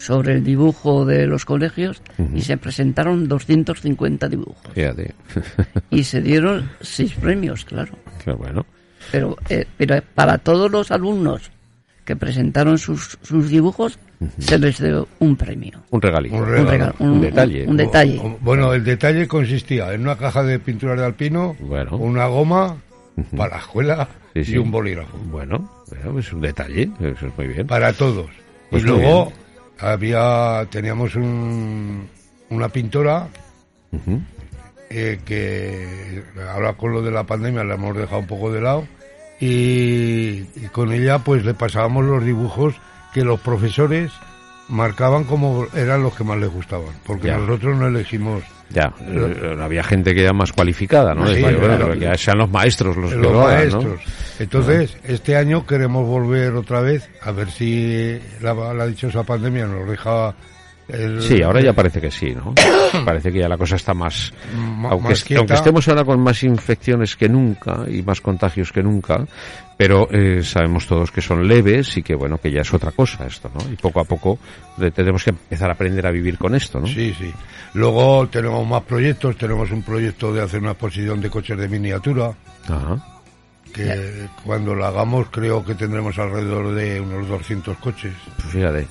sobre 0.00 0.32
el 0.32 0.42
dibujo 0.44 1.04
de 1.04 1.26
los 1.26 1.44
colegios 1.44 2.00
y 2.34 2.40
se 2.40 2.56
presentaron 2.56 3.28
250 3.28 4.28
dibujos. 4.28 4.72
Fíjate. 4.74 5.14
Y 5.90 6.04
se 6.04 6.20
dieron 6.22 6.70
seis 6.80 7.12
premios, 7.14 7.64
claro. 7.64 7.92
Qué 8.24 8.32
bueno. 8.32 8.64
Pero, 9.12 9.36
eh, 9.48 9.66
pero 9.76 10.00
para 10.14 10.38
todos 10.38 10.70
los 10.70 10.90
alumnos 10.90 11.50
que 12.04 12.16
presentaron 12.16 12.78
sus, 12.78 13.18
sus 13.22 13.48
dibujos, 13.50 13.98
se 14.38 14.58
les 14.58 14.80
dio 14.82 15.06
un 15.18 15.36
premio. 15.36 15.80
Un 15.90 16.00
regalito. 16.00 16.34
Un 16.36 16.42
Un, 16.42 16.48
regalo. 16.48 16.70
regalo, 16.70 16.94
un 17.00 17.20
detalle. 17.20 17.66
Un, 17.66 17.76
detalle. 17.76 18.18
O- 18.20 18.38
Bueno, 18.40 18.72
el 18.72 18.82
detalle 18.84 19.28
consistía 19.28 19.92
en 19.92 20.02
una 20.02 20.16
caja 20.16 20.42
de 20.42 20.58
pinturas 20.58 20.98
de 20.98 21.04
alpino, 21.04 21.56
Bueno. 21.60 21.96
una 21.98 22.26
goma 22.26 22.76
para 23.36 23.56
la 23.56 23.60
escuela 23.62 24.08
Sí, 24.34 24.44
sí. 24.44 24.52
y 24.54 24.58
un 24.58 24.70
bolígrafo. 24.70 25.18
Bueno, 25.30 25.70
pues 26.12 26.32
un 26.32 26.40
detalle, 26.40 26.90
eso 27.00 27.26
es 27.26 27.36
muy 27.36 27.48
bien. 27.48 27.66
para 27.66 27.92
todos. 27.92 28.30
Pues 28.70 28.82
y 28.82 28.86
luego 28.86 29.32
había 29.80 30.66
teníamos 30.70 31.14
un, 31.16 32.08
una 32.50 32.68
pintora 32.68 33.28
eh, 34.90 35.20
que 35.24 36.22
ahora 36.52 36.74
con 36.74 36.92
lo 36.92 37.02
de 37.02 37.10
la 37.10 37.24
pandemia 37.24 37.64
la 37.64 37.74
hemos 37.74 37.96
dejado 37.96 38.18
un 38.20 38.26
poco 38.26 38.52
de 38.52 38.60
lado 38.60 38.86
y, 39.40 40.44
y 40.56 40.68
con 40.72 40.92
ella 40.92 41.18
pues 41.20 41.44
le 41.44 41.54
pasábamos 41.54 42.04
los 42.04 42.24
dibujos 42.24 42.74
que 43.14 43.24
los 43.24 43.40
profesores 43.40 44.10
marcaban 44.68 45.24
como 45.24 45.66
eran 45.74 46.02
los 46.02 46.14
que 46.14 46.24
más 46.24 46.38
les 46.38 46.50
gustaban 46.50 46.94
porque 47.04 47.28
Ya. 47.28 47.38
nosotros 47.38 47.76
no 47.76 47.88
elegimos 47.88 48.42
Ya, 48.68 48.92
había 49.62 49.82
gente 49.82 50.14
que 50.14 50.22
era 50.22 50.32
más 50.32 50.52
cualificada, 50.52 51.14
¿no? 51.14 51.26
Sí, 51.26 51.34
Decía, 51.42 51.58
bueno, 51.58 51.76
claro. 51.76 51.98
que 51.98 52.18
sean 52.18 52.38
los 52.38 52.50
maestros 52.50 52.96
los, 52.96 53.10
que 53.10 53.16
lo 53.16 53.46
hagan, 53.46 53.68
¿no? 53.70 53.96
Entonces, 54.40 54.96
este 55.04 55.36
año 55.36 55.66
queremos 55.66 56.06
volver 56.06 56.54
otra 56.54 56.80
vez, 56.80 57.08
a 57.22 57.30
ver 57.30 57.50
si 57.50 58.18
la, 58.40 58.54
la 58.74 58.86
dichosa 58.86 59.22
pandemia 59.22 59.66
nos 59.66 59.88
deja... 59.88 60.34
el- 60.88 61.20
Sí, 61.22 61.42
ahora 61.42 61.60
ya 61.60 61.72
parece 61.74 62.00
que 62.00 62.10
sí, 62.10 62.34
¿no? 62.34 62.54
parece 63.04 63.30
que 63.30 63.38
ya 63.40 63.48
la 63.48 63.58
cosa 63.58 63.76
está 63.76 63.92
más... 63.94 64.32
Aunque, 64.88 65.08
más 65.08 65.12
est- 65.18 65.26
quieta. 65.26 65.40
aunque 65.40 65.54
estemos 65.54 65.86
ahora 65.88 66.04
con 66.04 66.20
más 66.20 66.42
infecciones 66.42 67.16
que 67.16 67.28
nunca 67.28 67.84
y 67.86 68.02
más 68.02 68.20
contagios 68.22 68.72
que 68.72 68.82
nunca, 68.82 69.24
pero 69.76 70.08
eh, 70.10 70.42
sabemos 70.42 70.86
todos 70.86 71.10
que 71.10 71.20
son 71.20 71.46
leves 71.46 71.96
y 71.98 72.02
que, 72.02 72.14
bueno, 72.14 72.38
que 72.38 72.50
ya 72.50 72.62
es 72.62 72.72
otra 72.74 72.92
cosa 72.92 73.26
esto, 73.26 73.50
¿no? 73.54 73.70
Y 73.72 73.76
poco 73.76 74.00
a 74.00 74.04
poco 74.04 74.38
tenemos 74.94 75.22
que 75.22 75.30
empezar 75.30 75.68
a 75.70 75.74
aprender 75.74 76.06
a 76.06 76.10
vivir 76.10 76.38
con 76.38 76.54
esto, 76.54 76.80
¿no? 76.80 76.86
Sí, 76.86 77.14
sí. 77.18 77.30
Luego 77.74 78.26
tenemos 78.28 78.66
más 78.66 78.82
proyectos. 78.82 79.36
Tenemos 79.36 79.70
un 79.70 79.82
proyecto 79.82 80.32
de 80.32 80.42
hacer 80.42 80.60
una 80.60 80.72
exposición 80.72 81.20
de 81.20 81.30
coches 81.30 81.56
de 81.58 81.68
miniatura, 81.68 82.32
Ajá. 82.68 83.19
Que 83.72 84.26
cuando 84.44 84.74
la 84.74 84.88
hagamos 84.88 85.28
creo 85.30 85.64
que 85.64 85.74
tendremos 85.74 86.18
alrededor 86.18 86.74
de 86.74 87.00
unos 87.00 87.28
200 87.28 87.76
coches. 87.78 88.12
Pues 88.36 88.48
fíjate. 88.48 88.86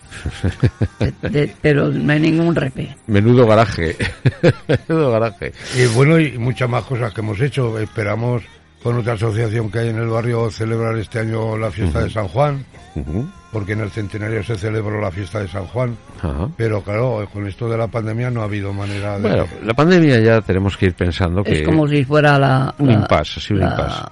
De- 1.22 1.30
de- 1.30 1.56
pero 1.62 1.90
no 1.90 2.12
hay 2.14 2.20
ningún 2.20 2.56
repe. 2.56 2.96
Menudo 3.08 3.46
garaje. 3.48 3.96
Menudo 4.88 5.12
garaje. 5.12 5.54
Y 5.78 5.86
bueno, 5.96 6.20
y 6.20 6.38
muchas 6.38 6.70
más 6.70 6.84
cosas 6.84 7.14
que 7.14 7.22
hemos 7.22 7.40
hecho. 7.42 7.78
Esperamos 7.80 8.44
con 8.84 8.98
otra 8.98 9.14
asociación 9.14 9.70
que 9.70 9.80
hay 9.80 9.90
en 9.90 9.98
el 9.98 10.08
barrio 10.08 10.50
celebrar 10.52 10.98
este 10.98 11.20
año 11.20 11.58
la 11.58 11.70
fiesta 11.70 12.02
de 12.02 12.10
San 12.10 12.30
Juan, 12.30 12.64
porque 13.52 13.74
en 13.74 13.82
el 13.82 13.90
centenario 13.92 14.42
se 14.42 14.56
celebró 14.58 15.02
la 15.02 15.12
fiesta 15.12 15.40
de 15.42 15.50
San 15.50 15.66
Juan. 15.68 15.98
Ajá. 16.22 16.48
Pero 16.56 16.82
claro, 16.82 17.28
con 17.34 17.46
esto 17.46 17.68
de 17.70 17.78
la 17.78 17.88
pandemia 17.88 18.30
no 18.32 18.40
ha 18.42 18.46
habido 18.46 18.72
manera 18.72 19.16
de... 19.20 19.28
Bueno, 19.28 19.48
la 19.66 19.74
pandemia 19.74 20.20
ya 20.22 20.40
tenemos 20.42 20.78
que 20.78 20.86
ir 20.88 20.94
pensando 20.94 21.44
que... 21.44 21.60
Es 21.60 21.68
como 21.68 21.88
si 21.90 22.06
fuera 22.06 22.40
la... 22.40 22.74
Un 22.78 22.92
impasse, 22.92 23.42
sí, 23.42 23.54
un 23.54 23.64
impasse. 23.64 24.04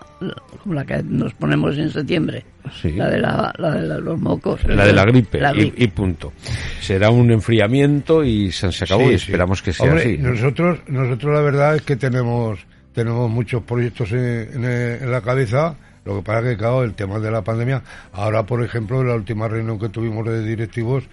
La- 0.73 0.83
como 0.85 0.95
la 0.95 1.01
que 1.01 1.03
nos 1.03 1.33
ponemos 1.33 1.77
en 1.77 1.89
septiembre. 1.89 2.43
Sí. 2.81 2.91
La 2.91 3.09
de, 3.09 3.19
la, 3.19 3.53
la 3.57 3.71
de 3.71 3.81
la- 3.87 3.97
los 3.99 4.19
mocos. 4.19 4.63
La 4.65 4.85
de 4.85 4.93
la 4.93 5.05
gripe, 5.05 5.39
La 5.39 5.51
y- 5.53 5.59
gripe. 5.59 5.83
Y, 5.83 5.87
punto. 5.87 6.33
Será 6.81 7.09
un 7.09 7.31
enfriamiento 7.31 8.23
y 8.23 8.51
se, 8.51 8.71
se 8.71 8.83
acabó 8.83 9.07
Sí, 9.07 9.13
y 9.13 9.17
sí. 9.19 9.25
esperamos 9.25 9.61
que 9.61 9.73
sea 9.73 9.85
Hombre, 9.87 10.01
así. 10.03 10.17
¿no? 10.17 10.29
Nosotros, 10.31 10.79
nosotros 10.87 11.33
la 11.33 11.41
verdad 11.41 11.75
es 11.75 11.81
que 11.83 11.95
tenemos, 11.95 12.59
tenemos 12.93 13.29
muchos 13.29 13.63
proyectos 13.63 14.11
en, 14.11 14.63
en- 14.63 14.65
en 15.03 15.11
la 15.11 15.21
cabeza. 15.21 15.75
Lo 16.05 16.15
que 16.17 16.21
pasa 16.23 16.41
que, 16.47 16.55
claro, 16.57 16.83
el 16.83 16.93
tema 16.93 17.19
de 17.19 17.29
la 17.31 17.41
pandemia. 17.43 17.81
Ahora, 18.13 18.45
por 18.45 18.63
ejemplo, 18.63 19.01
en 19.01 19.07
la 19.09 19.15
última 19.15 19.47
reunión 19.47 19.77
que 19.79 19.89
tuvimos 19.89 20.25
de 20.25 20.41
directivos, 20.45 21.03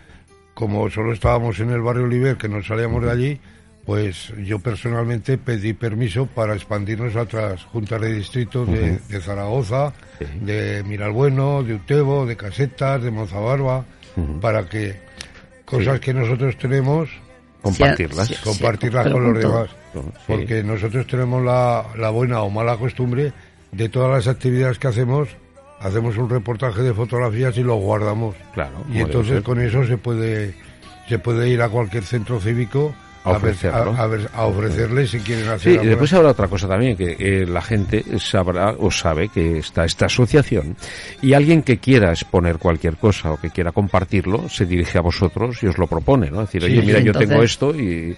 como 0.55 0.89
solo 0.91 1.13
estábamos 1.13 1.59
en 1.59 1.71
el 1.71 1.81
barrio 1.81 2.05
Oliver, 2.05 2.37
que 2.37 2.49
no 2.49 2.63
salíamos 2.63 3.03
de 3.05 3.11
allí, 3.11 3.41
pues 3.85 4.33
yo 4.45 4.59
personalmente 4.61 5.37
pedí 5.39 5.73
permiso 5.75 6.27
para 6.27 6.55
expandirnos 6.55 7.15
a 7.17 7.23
otras 7.23 7.63
juntas 7.65 8.01
de 8.01 8.13
distrito 8.15 8.65
de, 8.65 8.99
de 9.09 9.21
Zaragoza, 9.21 9.93
Sí. 10.19 10.25
de 10.43 10.83
Miralbueno, 10.85 11.63
de 11.65 11.75
Utebo, 11.75 12.25
de 12.25 12.37
Casetas, 12.37 13.03
de 13.03 13.11
Mozabarba, 13.11 13.85
para 14.41 14.69
que 14.69 14.95
cosas 15.65 15.99
que 16.01 16.15
nosotros 16.15 16.57
tenemos 16.57 17.11
Compartirlas. 17.63 18.29
Sí, 18.29 18.35
compartirlas 18.45 19.09
con 19.11 19.25
los 19.33 19.39
demás. 19.43 19.71
Sí. 19.95 20.01
Porque 20.27 20.63
nosotros 20.63 21.07
tenemos 21.07 21.43
la, 21.43 21.87
la 21.97 22.11
buena 22.11 22.43
o 22.43 22.51
mala 22.51 22.77
costumbre 22.77 23.33
de 23.73 23.89
todas 23.89 24.11
las 24.11 24.29
actividades 24.29 24.79
que 24.79 24.87
hacemos, 24.89 25.31
hacemos 25.81 26.17
un 26.19 26.29
reportaje 26.29 26.83
de 26.83 26.93
fotografías 26.93 27.57
y 27.57 27.63
lo 27.63 27.77
guardamos. 27.77 28.35
Claro, 28.53 28.85
Y 28.93 28.99
entonces 29.01 29.43
con 29.43 29.61
eso 29.61 29.85
se 29.87 29.97
puede, 29.97 30.55
se 31.09 31.19
puede 31.19 31.49
ir 31.49 31.63
a 31.63 31.69
cualquier 31.71 32.05
centro 32.05 32.39
cívico 32.39 32.95
A 33.25 33.31
ofrecerlo. 33.33 33.95
a- 33.97 34.03
a 34.03 34.07
ver- 34.07 34.31
a 34.35 34.45
ofrecerle 34.45 35.07
si 35.07 35.19
quieren 35.21 35.49
hacer 35.49 35.73
Sí, 35.75 35.79
y 35.83 35.87
después 35.89 36.13
habrá 36.13 36.29
otra 36.31 36.47
cosa 36.49 36.69
también, 36.69 36.97
que 36.97 37.17
eh, 37.19 37.47
la 37.47 37.63
gente 37.63 38.05
sabrá 38.19 38.75
o 38.79 38.91
sabe 38.91 39.29
que 39.31 39.59
está 39.59 39.85
esta 39.85 40.07
asociación 40.07 40.77
y 41.23 41.33
alguien 41.33 41.63
que 41.63 41.79
quiera 41.79 42.11
exponer 42.11 42.59
cualquier 42.59 42.97
cosa 42.97 43.33
o 43.33 43.37
que 43.41 43.51
quiera 43.51 43.73
compartirlo 43.73 44.49
se 44.49 44.67
dirige 44.67 44.99
a 44.99 45.01
vosotros 45.01 45.63
y 45.63 45.67
os 45.67 45.79
lo 45.79 45.87
propone, 45.87 46.31
¿no? 46.31 46.43
Es 46.43 46.49
decir, 46.53 46.63
Sí, 46.71 46.77
oye, 46.79 46.87
mira, 46.87 47.01
yo 47.01 47.13
tengo 47.13 47.43
esto 47.43 47.75
y, 47.75 48.15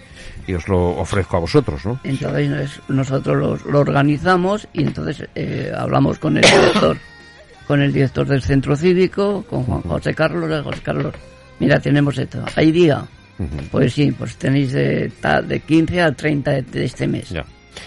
y 0.46 0.54
os 0.54 0.66
lo 0.68 0.88
ofrezco 0.98 1.36
a 1.36 1.40
vosotros, 1.40 1.86
¿no? 1.86 2.00
Entonces 2.02 2.48
nos- 2.50 2.80
nosotros 2.88 3.36
lo, 3.64 3.70
lo 3.70 3.80
organizamos 3.80 4.66
y 4.72 4.82
entonces 4.82 5.28
eh, 5.36 5.70
hablamos 5.76 6.18
con 6.18 6.36
el 6.36 6.42
director, 6.42 6.96
con 7.68 7.80
el 7.80 7.92
director 7.92 8.26
del 8.26 8.42
centro 8.42 8.74
cívico, 8.76 9.44
con 9.48 9.62
Juan 9.62 9.82
José 9.82 10.14
Carlos, 10.14 10.64
José 10.64 10.80
Carlos, 10.82 11.14
mira, 11.60 11.78
tenemos 11.80 12.18
esto, 12.18 12.44
hay 12.56 12.72
día, 12.72 13.04
pues 13.70 13.92
sí, 13.94 14.12
pues 14.12 14.36
tenéis 14.36 14.72
de, 14.72 15.10
ta- 15.20 15.42
de 15.42 15.60
15 15.60 16.00
al 16.02 16.16
30 16.16 16.50
de, 16.50 16.62
de 16.62 16.84
este 16.84 17.06
mes. 17.06 17.30
Ya. 17.30 17.44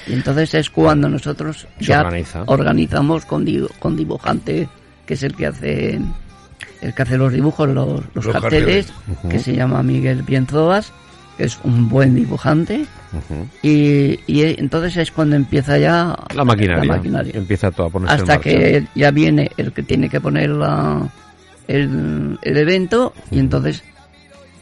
Y 0.08 0.14
entonces 0.14 0.54
es 0.54 0.70
cuando 0.70 1.10
nosotros 1.10 1.68
Se 1.80 1.86
ya 1.86 2.02
organiza. 2.02 2.44
organizamos 2.46 3.26
con, 3.26 3.44
di- 3.46 3.66
con 3.80 3.96
dibujante, 3.96 4.68
que 5.06 5.14
es 5.16 5.24
el 5.24 5.36
que 5.36 5.48
hace 5.48 6.00
el 6.82 6.94
que 6.94 7.02
hace 7.02 7.18
los 7.18 7.34
dibujos, 7.34 7.68
los, 7.70 8.04
los 8.14 8.26
Los 8.26 8.34
carteles, 8.34 8.94
que 9.30 9.40
se 9.40 9.54
llama 9.56 9.84
Miguel 9.84 10.24
Bienzoas, 10.24 10.94
que 11.38 11.44
es 11.46 11.58
un 11.64 11.90
buen 11.90 12.16
dibujante. 12.16 12.86
Y, 13.64 14.20
y 14.28 14.44
entonces 14.60 14.96
es 14.98 15.12
cuando 15.12 15.36
empieza 15.36 15.78
ya 15.78 16.16
La 16.36 16.46
maquinaria, 16.46 16.84
la 16.86 16.96
maquinaria. 16.98 17.34
empieza 17.36 17.72
todo 17.72 17.88
a 17.88 17.90
ponerse 17.90 18.16
hasta 18.16 18.40
que 18.40 18.86
ya 18.96 19.12
viene 19.12 19.52
el 19.58 19.74
que 19.74 19.84
tiene 19.84 20.10
que 20.10 20.22
poner 20.22 20.52
la, 20.52 21.10
el, 21.68 22.38
el 22.42 22.58
evento 22.58 23.14
y 23.32 23.40
entonces 23.40 23.84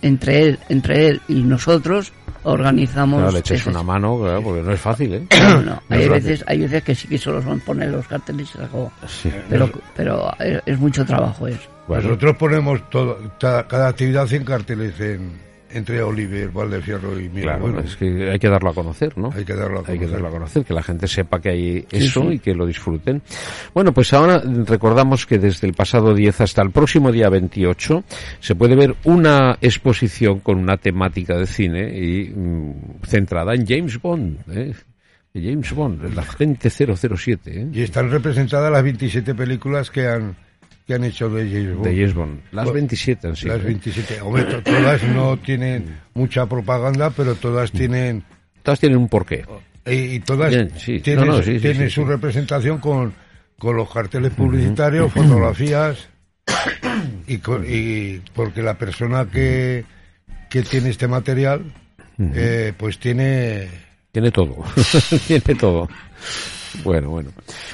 entre 0.01 0.41
él 0.43 0.59
entre 0.69 1.07
él 1.07 1.21
y 1.27 1.43
nosotros 1.43 2.13
organizamos 2.43 3.19
Claro, 3.19 3.33
le 3.33 3.39
echáis 3.39 3.61
ese- 3.61 3.69
una 3.69 3.83
mano, 3.83 4.19
claro, 4.19 4.41
porque 4.41 4.61
no 4.61 4.71
es 4.71 4.79
fácil, 4.79 5.13
¿eh? 5.13 5.23
No, 5.41 5.61
no, 5.61 5.81
No 5.89 5.95
hay 5.95 6.03
es 6.03 6.09
veces 6.09 6.43
hay 6.47 6.59
veces 6.59 6.83
que 6.83 6.95
sí 6.95 7.07
que 7.07 7.17
solo 7.17 7.41
son 7.41 7.59
poner 7.59 7.89
los 7.89 8.07
carteles 8.07 8.49
y 8.49 8.57
se 8.57 8.63
acabó. 8.63 8.91
Sí. 9.07 9.31
pero 9.49 9.69
pero 9.95 10.31
es, 10.39 10.61
es 10.65 10.79
mucho 10.79 11.05
trabajo 11.05 11.47
eso 11.47 11.59
Bueno, 11.87 12.03
Nosotros 12.03 12.37
ponemos 12.37 12.89
todo, 12.89 13.17
cada 13.39 13.87
actividad 13.89 14.31
en 14.31 14.43
carteles 14.45 14.99
en, 14.99 15.31
entre 15.71 16.01
Oliver, 16.01 16.49
Valdefierro 16.49 17.19
y 17.19 17.23
Miguel 17.29 17.43
Claro, 17.43 17.61
Bueno. 17.63 17.79
es 17.81 17.95
que 17.95 18.29
hay 18.31 18.39
que 18.39 18.49
darlo 18.49 18.69
a 18.69 18.73
conocer, 18.73 19.17
¿no? 19.17 19.31
Hay 19.35 19.43
que 19.45 19.53
darlo 19.53 19.79
a 19.79 19.81
Hay 19.81 19.85
que 19.85 20.05
conocer. 20.05 20.11
darlo 20.11 20.27
a 20.27 20.31
conocer, 20.31 20.63
que 20.65 20.73
la 20.73 20.83
gente 20.83 21.07
sepa 21.07 21.39
que 21.41 21.49
hay 21.49 21.85
eso 21.91 22.31
y 22.31 22.39
que 22.39 22.53
lo 22.53 22.65
disfruten. 22.65 23.21
Bueno, 23.73 23.93
pues 23.93 24.13
ahora 24.13 24.41
recordamos 24.65 25.25
que 25.25 25.37
desde 25.39 25.67
el 25.67 25.73
pasado 25.73 26.13
10 26.13 26.41
hasta 26.41 26.61
el 26.61 26.71
próximo 26.71 27.11
día 27.11 27.29
28 27.29 28.03
se 28.39 28.55
puede 28.55 28.75
ver 28.75 28.95
una 29.03 29.57
exposición 29.61 30.39
con 30.39 30.57
una 30.57 30.77
temática 30.77 31.37
de 31.37 31.45
cine 31.47 31.97
y 31.97 32.29
mm, 32.29 33.01
centrada 33.05 33.53
en 33.53 33.65
James 33.65 34.01
Bond, 34.01 34.37
¿eh? 34.51 34.73
James 35.35 35.71
Bond, 35.73 36.03
el 36.05 36.17
agente 36.17 36.69
007, 36.71 37.61
¿eh? 37.61 37.67
Y 37.71 37.83
están 37.83 38.09
representadas 38.09 38.71
las 38.71 38.81
27 38.81 39.35
películas 39.35 39.91
que 39.91 40.07
han, 40.07 40.35
que 40.87 40.93
han 40.93 41.03
hecho 41.03 41.29
de 41.29 41.43
James 41.49 41.75
Bond. 41.75 41.85
De 41.87 41.95
James 41.95 42.13
Bond. 42.13 42.39
Las 42.53 42.63
Pues, 42.63 42.73
27 42.75 43.27
han 43.27 43.35
sido. 43.35 43.53
Las 43.53 43.63
¿eh? 43.63 43.67
27. 43.67 44.21
Hombre, 44.21 44.43
to- 44.45 44.63
todas 44.63 45.03
no 45.03 45.37
tienen 45.45 45.97
mucha 46.13 46.45
propaganda, 46.45 47.09
pero 47.09 47.35
todas 47.35 47.71
tienen... 47.71 48.23
Todas 48.63 48.79
tienen 48.79 48.97
un 48.97 49.09
porqué. 49.09 49.45
Y, 49.85 49.91
y 50.15 50.19
todas 50.21 50.49
Bien, 50.51 50.71
sí. 50.77 50.99
tienen, 51.01 51.27
No, 51.27 51.33
no, 51.37 51.43
sí, 51.43 51.55
sí, 51.55 51.59
tienen 51.59 51.89
sí, 51.89 51.95
su 51.95 52.05
representación 52.05 52.77
con, 52.79 53.13
con 53.59 53.75
los 53.75 53.91
carteles 53.91 54.31
publicitarios, 54.33 55.11
fotografías 55.13 56.07
y, 57.27 57.37
con- 57.39 57.65
y 57.67 58.21
porque 58.33 58.61
la 58.63 58.77
persona 58.77 59.25
que, 59.25 59.83
que 60.49 60.63
tiene 60.63 60.89
este 60.89 61.07
material 61.07 61.61
eh, 62.19 62.73
pues 62.77 62.97
tiene 62.97 63.67
Tiene 64.11 64.31
todo. 64.31 64.63
Tiene 65.27 65.55
todo. 65.59 65.87
Bueno, 66.83 67.09
bueno. 67.09 67.29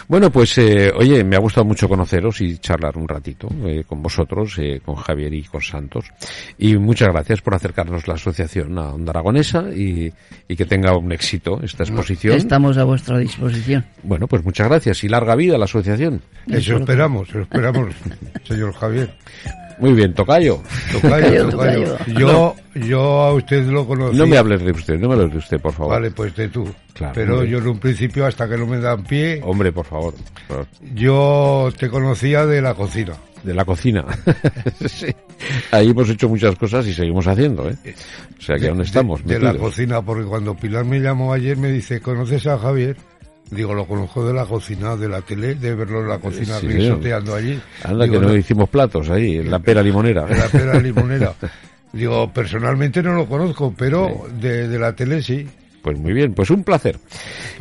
Bueno, 0.07 0.31
pues, 0.31 0.57
eh, 0.57 0.91
oye, 0.95 1.23
me 1.23 1.35
ha 1.35 1.39
gustado 1.39 1.65
mucho 1.65 1.87
conoceros 1.87 2.41
y 2.41 2.57
charlar 2.57 2.97
un 2.97 3.07
ratito 3.07 3.47
eh, 3.65 3.83
con 3.87 4.01
vosotros, 4.01 4.57
eh, 4.59 4.81
con 4.83 4.95
Javier 4.95 5.33
y 5.33 5.43
con 5.43 5.61
Santos. 5.61 6.05
Y 6.57 6.77
muchas 6.77 7.09
gracias 7.09 7.41
por 7.41 7.55
acercarnos 7.55 8.07
la 8.07 8.15
asociación 8.15 8.77
a 8.77 8.93
Onda 8.93 9.11
Aragonesa 9.11 9.69
y, 9.73 10.11
y 10.47 10.55
que 10.55 10.65
tenga 10.65 10.97
un 10.97 11.11
éxito 11.11 11.59
esta 11.63 11.83
exposición. 11.83 12.37
Estamos 12.37 12.77
a 12.77 12.83
vuestra 12.83 13.17
disposición. 13.17 13.85
Bueno, 14.03 14.27
pues 14.27 14.43
muchas 14.43 14.67
gracias 14.67 15.03
y 15.03 15.09
larga 15.09 15.35
vida 15.35 15.55
a 15.55 15.57
la 15.57 15.65
asociación. 15.65 16.21
eso 16.47 16.77
esperamos 16.77 17.29
eso 17.29 17.41
esperamos 17.41 17.93
señor 18.43 18.73
Javier 18.73 19.13
Muy 19.79 19.93
bien, 19.93 20.13
Tocayo. 20.13 20.62
Tocayo, 20.91 21.49
Tocayo, 21.49 21.49
tocayo. 21.49 21.97
tocayo. 21.97 22.19
yo 22.19 22.55
yo 22.75 23.01
a 23.21 23.33
usted 23.33 23.65
lo 23.67 23.86
conocí 23.88 24.17
No 24.17 24.25
me 24.27 24.38
hables 24.38 24.63
de 24.63 24.71
usted, 24.71 24.97
no 24.99 25.07
me 25.09 25.13
hables 25.15 25.31
de 25.31 25.38
usted, 25.38 25.59
por 25.59 25.73
favor. 25.73 25.93
vale 25.93 26.12
pues 26.12 26.36
de 26.36 26.47
tú 26.49 26.67
Claro, 26.93 27.13
pero 27.15 27.33
hombre. 27.36 27.49
yo 27.49 27.57
en 27.59 27.67
un 27.67 27.79
principio 27.79 28.25
hasta 28.25 28.47
que 28.47 28.57
no 28.57 28.65
me 28.67 28.79
dan 28.79 29.03
pie 29.03 29.41
Hombre, 29.43 29.71
por 29.71 29.86
favor. 29.86 30.13
por- 30.47 30.67
yo 30.93 31.69
te 31.77 31.89
conocía 31.89 32.45
de 32.45 32.62
la 32.62 32.73
cocina 32.75 33.13
De 33.43 33.53
la 33.53 33.65
cocina. 33.65 34.05
Sí. 34.88 35.07
Ahí 35.71 35.89
hemos 35.89 36.09
hecho 36.09 36.29
muchas 36.29 36.55
cosas 36.55 36.88
y 36.88 36.93
seguimos 36.93 37.27
haciendo, 37.27 37.69
¿eh? 37.69 37.75
O 38.39 38.41
sea 38.41 38.57
que 38.57 38.69
aún 38.69 38.79
estamos 38.81 39.23
de, 39.25 39.33
de 39.38 39.39
la 39.41 39.53
cocina, 39.55 40.01
porque 40.01 40.23
cuando 40.23 40.55
Pilar 40.55 40.86
me 40.86 40.99
llamó 40.99 41.33
ayer 41.33 41.57
me 41.57 41.69
dice, 41.71 41.99
¿conoces 41.99 42.47
a 42.47 42.57
Javier? 42.57 42.95
Digo, 43.51 43.73
lo 43.73 43.86
conozco 43.86 44.25
de 44.25 44.34
la 44.34 44.45
cocina, 44.45 44.95
de 44.95 45.08
la 45.08 45.21
tele, 45.21 45.56
de 45.56 45.75
verlo 45.75 46.01
en 46.01 46.08
la 46.10 46.17
cocina 46.17 46.58
Sí, 46.60 46.67
risoteando 46.67 47.36
allí. 47.36 47.60
Anda 47.84 48.06
Digo, 48.06 48.19
que 48.19 48.25
no 48.25 48.36
hicimos 48.36 48.67
platos 48.69 49.10
ahí, 49.10 49.38
en 49.38 49.51
la 49.51 49.60
pera 49.60 49.84
limonera. 49.84 50.25
de 50.25 50.36
la 50.38 50.47
pera 50.47 50.79
limonera. 50.79 51.34
Digo, 51.93 52.32
personalmente 52.34 53.03
no 53.03 53.13
lo 53.13 53.27
conozco, 53.27 53.71
pero 53.77 54.25
de, 54.39 54.67
de 54.67 54.79
la 54.79 54.93
tele 54.95 55.21
sí. 55.21 55.47
Pues 55.84 55.99
muy 55.99 56.13
bien, 56.13 56.34
pues 56.34 56.49
un 56.49 56.63
placer. 56.63 56.97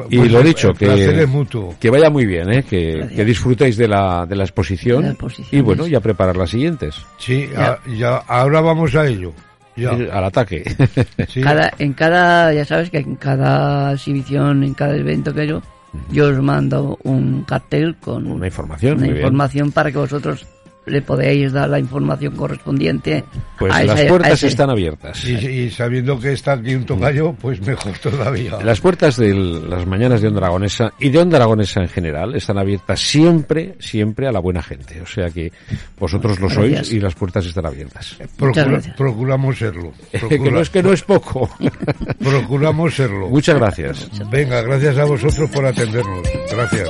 Y 0.08 0.16
Pues 0.16 0.30
lo 0.32 0.38
el- 0.38 0.46
dicho, 0.46 0.72
que, 0.72 1.22
es 1.22 1.28
mutuo. 1.28 1.74
que 1.78 1.90
vaya 1.90 2.08
muy 2.08 2.24
bien, 2.24 2.50
¿eh? 2.52 2.62
que, 2.62 3.08
que 3.14 3.24
disfrutéis 3.24 3.76
de 3.76 3.88
la, 3.88 4.24
de 4.26 4.36
la 4.36 4.44
exposición. 4.44 5.00
De 5.02 5.06
la 5.08 5.12
exposición, 5.12 5.48
y 5.50 5.60
bueno, 5.60 5.86
ya 5.88 6.00
preparar 6.00 6.36
las 6.36 6.48
siguientes. 6.50 6.94
Sí, 7.18 7.48
Ya. 7.52 7.72
a- 7.72 7.80
ya, 7.94 8.16
ahora 8.28 8.60
vamos 8.60 8.94
a 8.94 9.06
ello. 9.06 9.32
Ya, 9.76 9.90
Al 9.90 10.24
ataque. 10.24 10.62
sí. 11.28 11.40
Cada, 11.40 11.72
en 11.78 11.92
cada, 11.94 12.52
ya 12.52 12.64
sabes 12.64 12.90
que 12.90 12.98
en 12.98 13.16
cada 13.16 13.92
exhibición, 13.92 14.62
en 14.64 14.74
cada 14.74 14.96
evento 14.96 15.32
que 15.32 15.46
yo, 15.46 15.62
yo 16.10 16.28
os 16.28 16.38
mando 16.42 16.98
un 17.04 17.42
cartel 17.44 17.96
con 17.96 18.26
Una 18.30 18.46
información, 18.46 18.98
una 18.98 19.06
bien. 19.06 19.16
información 19.16 19.72
para 19.72 19.90
que 19.90 19.98
vosotros 19.98 20.46
le 20.86 21.00
podéis 21.02 21.52
dar 21.52 21.68
la 21.68 21.78
información 21.78 22.34
correspondiente. 22.36 23.24
Pues 23.58 23.72
a 23.72 23.84
las 23.84 23.98
ese- 23.98 24.06
a 24.06 24.08
puertas 24.10 24.32
ese- 24.32 24.46
están 24.48 24.70
abiertas. 24.70 25.24
Y, 25.24 25.34
y 25.34 25.70
sabiendo 25.70 26.18
que 26.18 26.32
está 26.32 26.52
aquí 26.52 26.74
un 26.74 26.84
tocayo, 26.84 27.32
pues 27.34 27.60
mejor 27.60 27.96
todavía. 27.98 28.58
Las 28.64 28.80
puertas 28.80 29.16
de 29.16 29.32
las 29.34 29.86
mañanas 29.86 30.20
de 30.20 30.28
Onda 30.28 30.40
Aragonesa 30.40 30.92
y 30.98 31.10
de 31.10 31.18
Onda 31.18 31.36
Aragonesa 31.36 31.80
en 31.82 31.88
general 31.88 32.34
están 32.34 32.58
abiertas 32.58 33.00
siempre, 33.00 33.76
siempre 33.78 34.26
a 34.26 34.32
la 34.32 34.40
buena 34.40 34.62
gente. 34.62 35.00
O 35.00 35.06
sea 35.06 35.30
que 35.30 35.52
vosotros 35.98 36.40
lo 36.40 36.50
sois 36.50 36.72
Gracias. 36.72 36.92
y 36.94 37.00
las 37.00 37.14
puertas 37.14 37.46
están 37.46 37.66
abiertas. 37.66 38.16
Procura- 38.36 38.64
gracias. 38.64 38.96
procuramos 38.96 39.58
serlo. 39.58 39.92
que 40.10 40.18
Procura- 40.18 40.50
no 40.50 40.60
es 40.60 40.70
que 40.70 40.82
no 40.82 40.92
es 40.92 41.02
poco. 41.02 41.48
procuramos 42.18 42.94
serlo. 42.94 43.28
Muchas 43.28 43.56
gracias. 43.58 44.10
Venga, 44.30 44.62
gracias 44.62 44.98
a 44.98 45.04
vosotros 45.04 45.48
por 45.50 45.64
atendernos. 45.66 46.22
Gracias. 46.50 46.88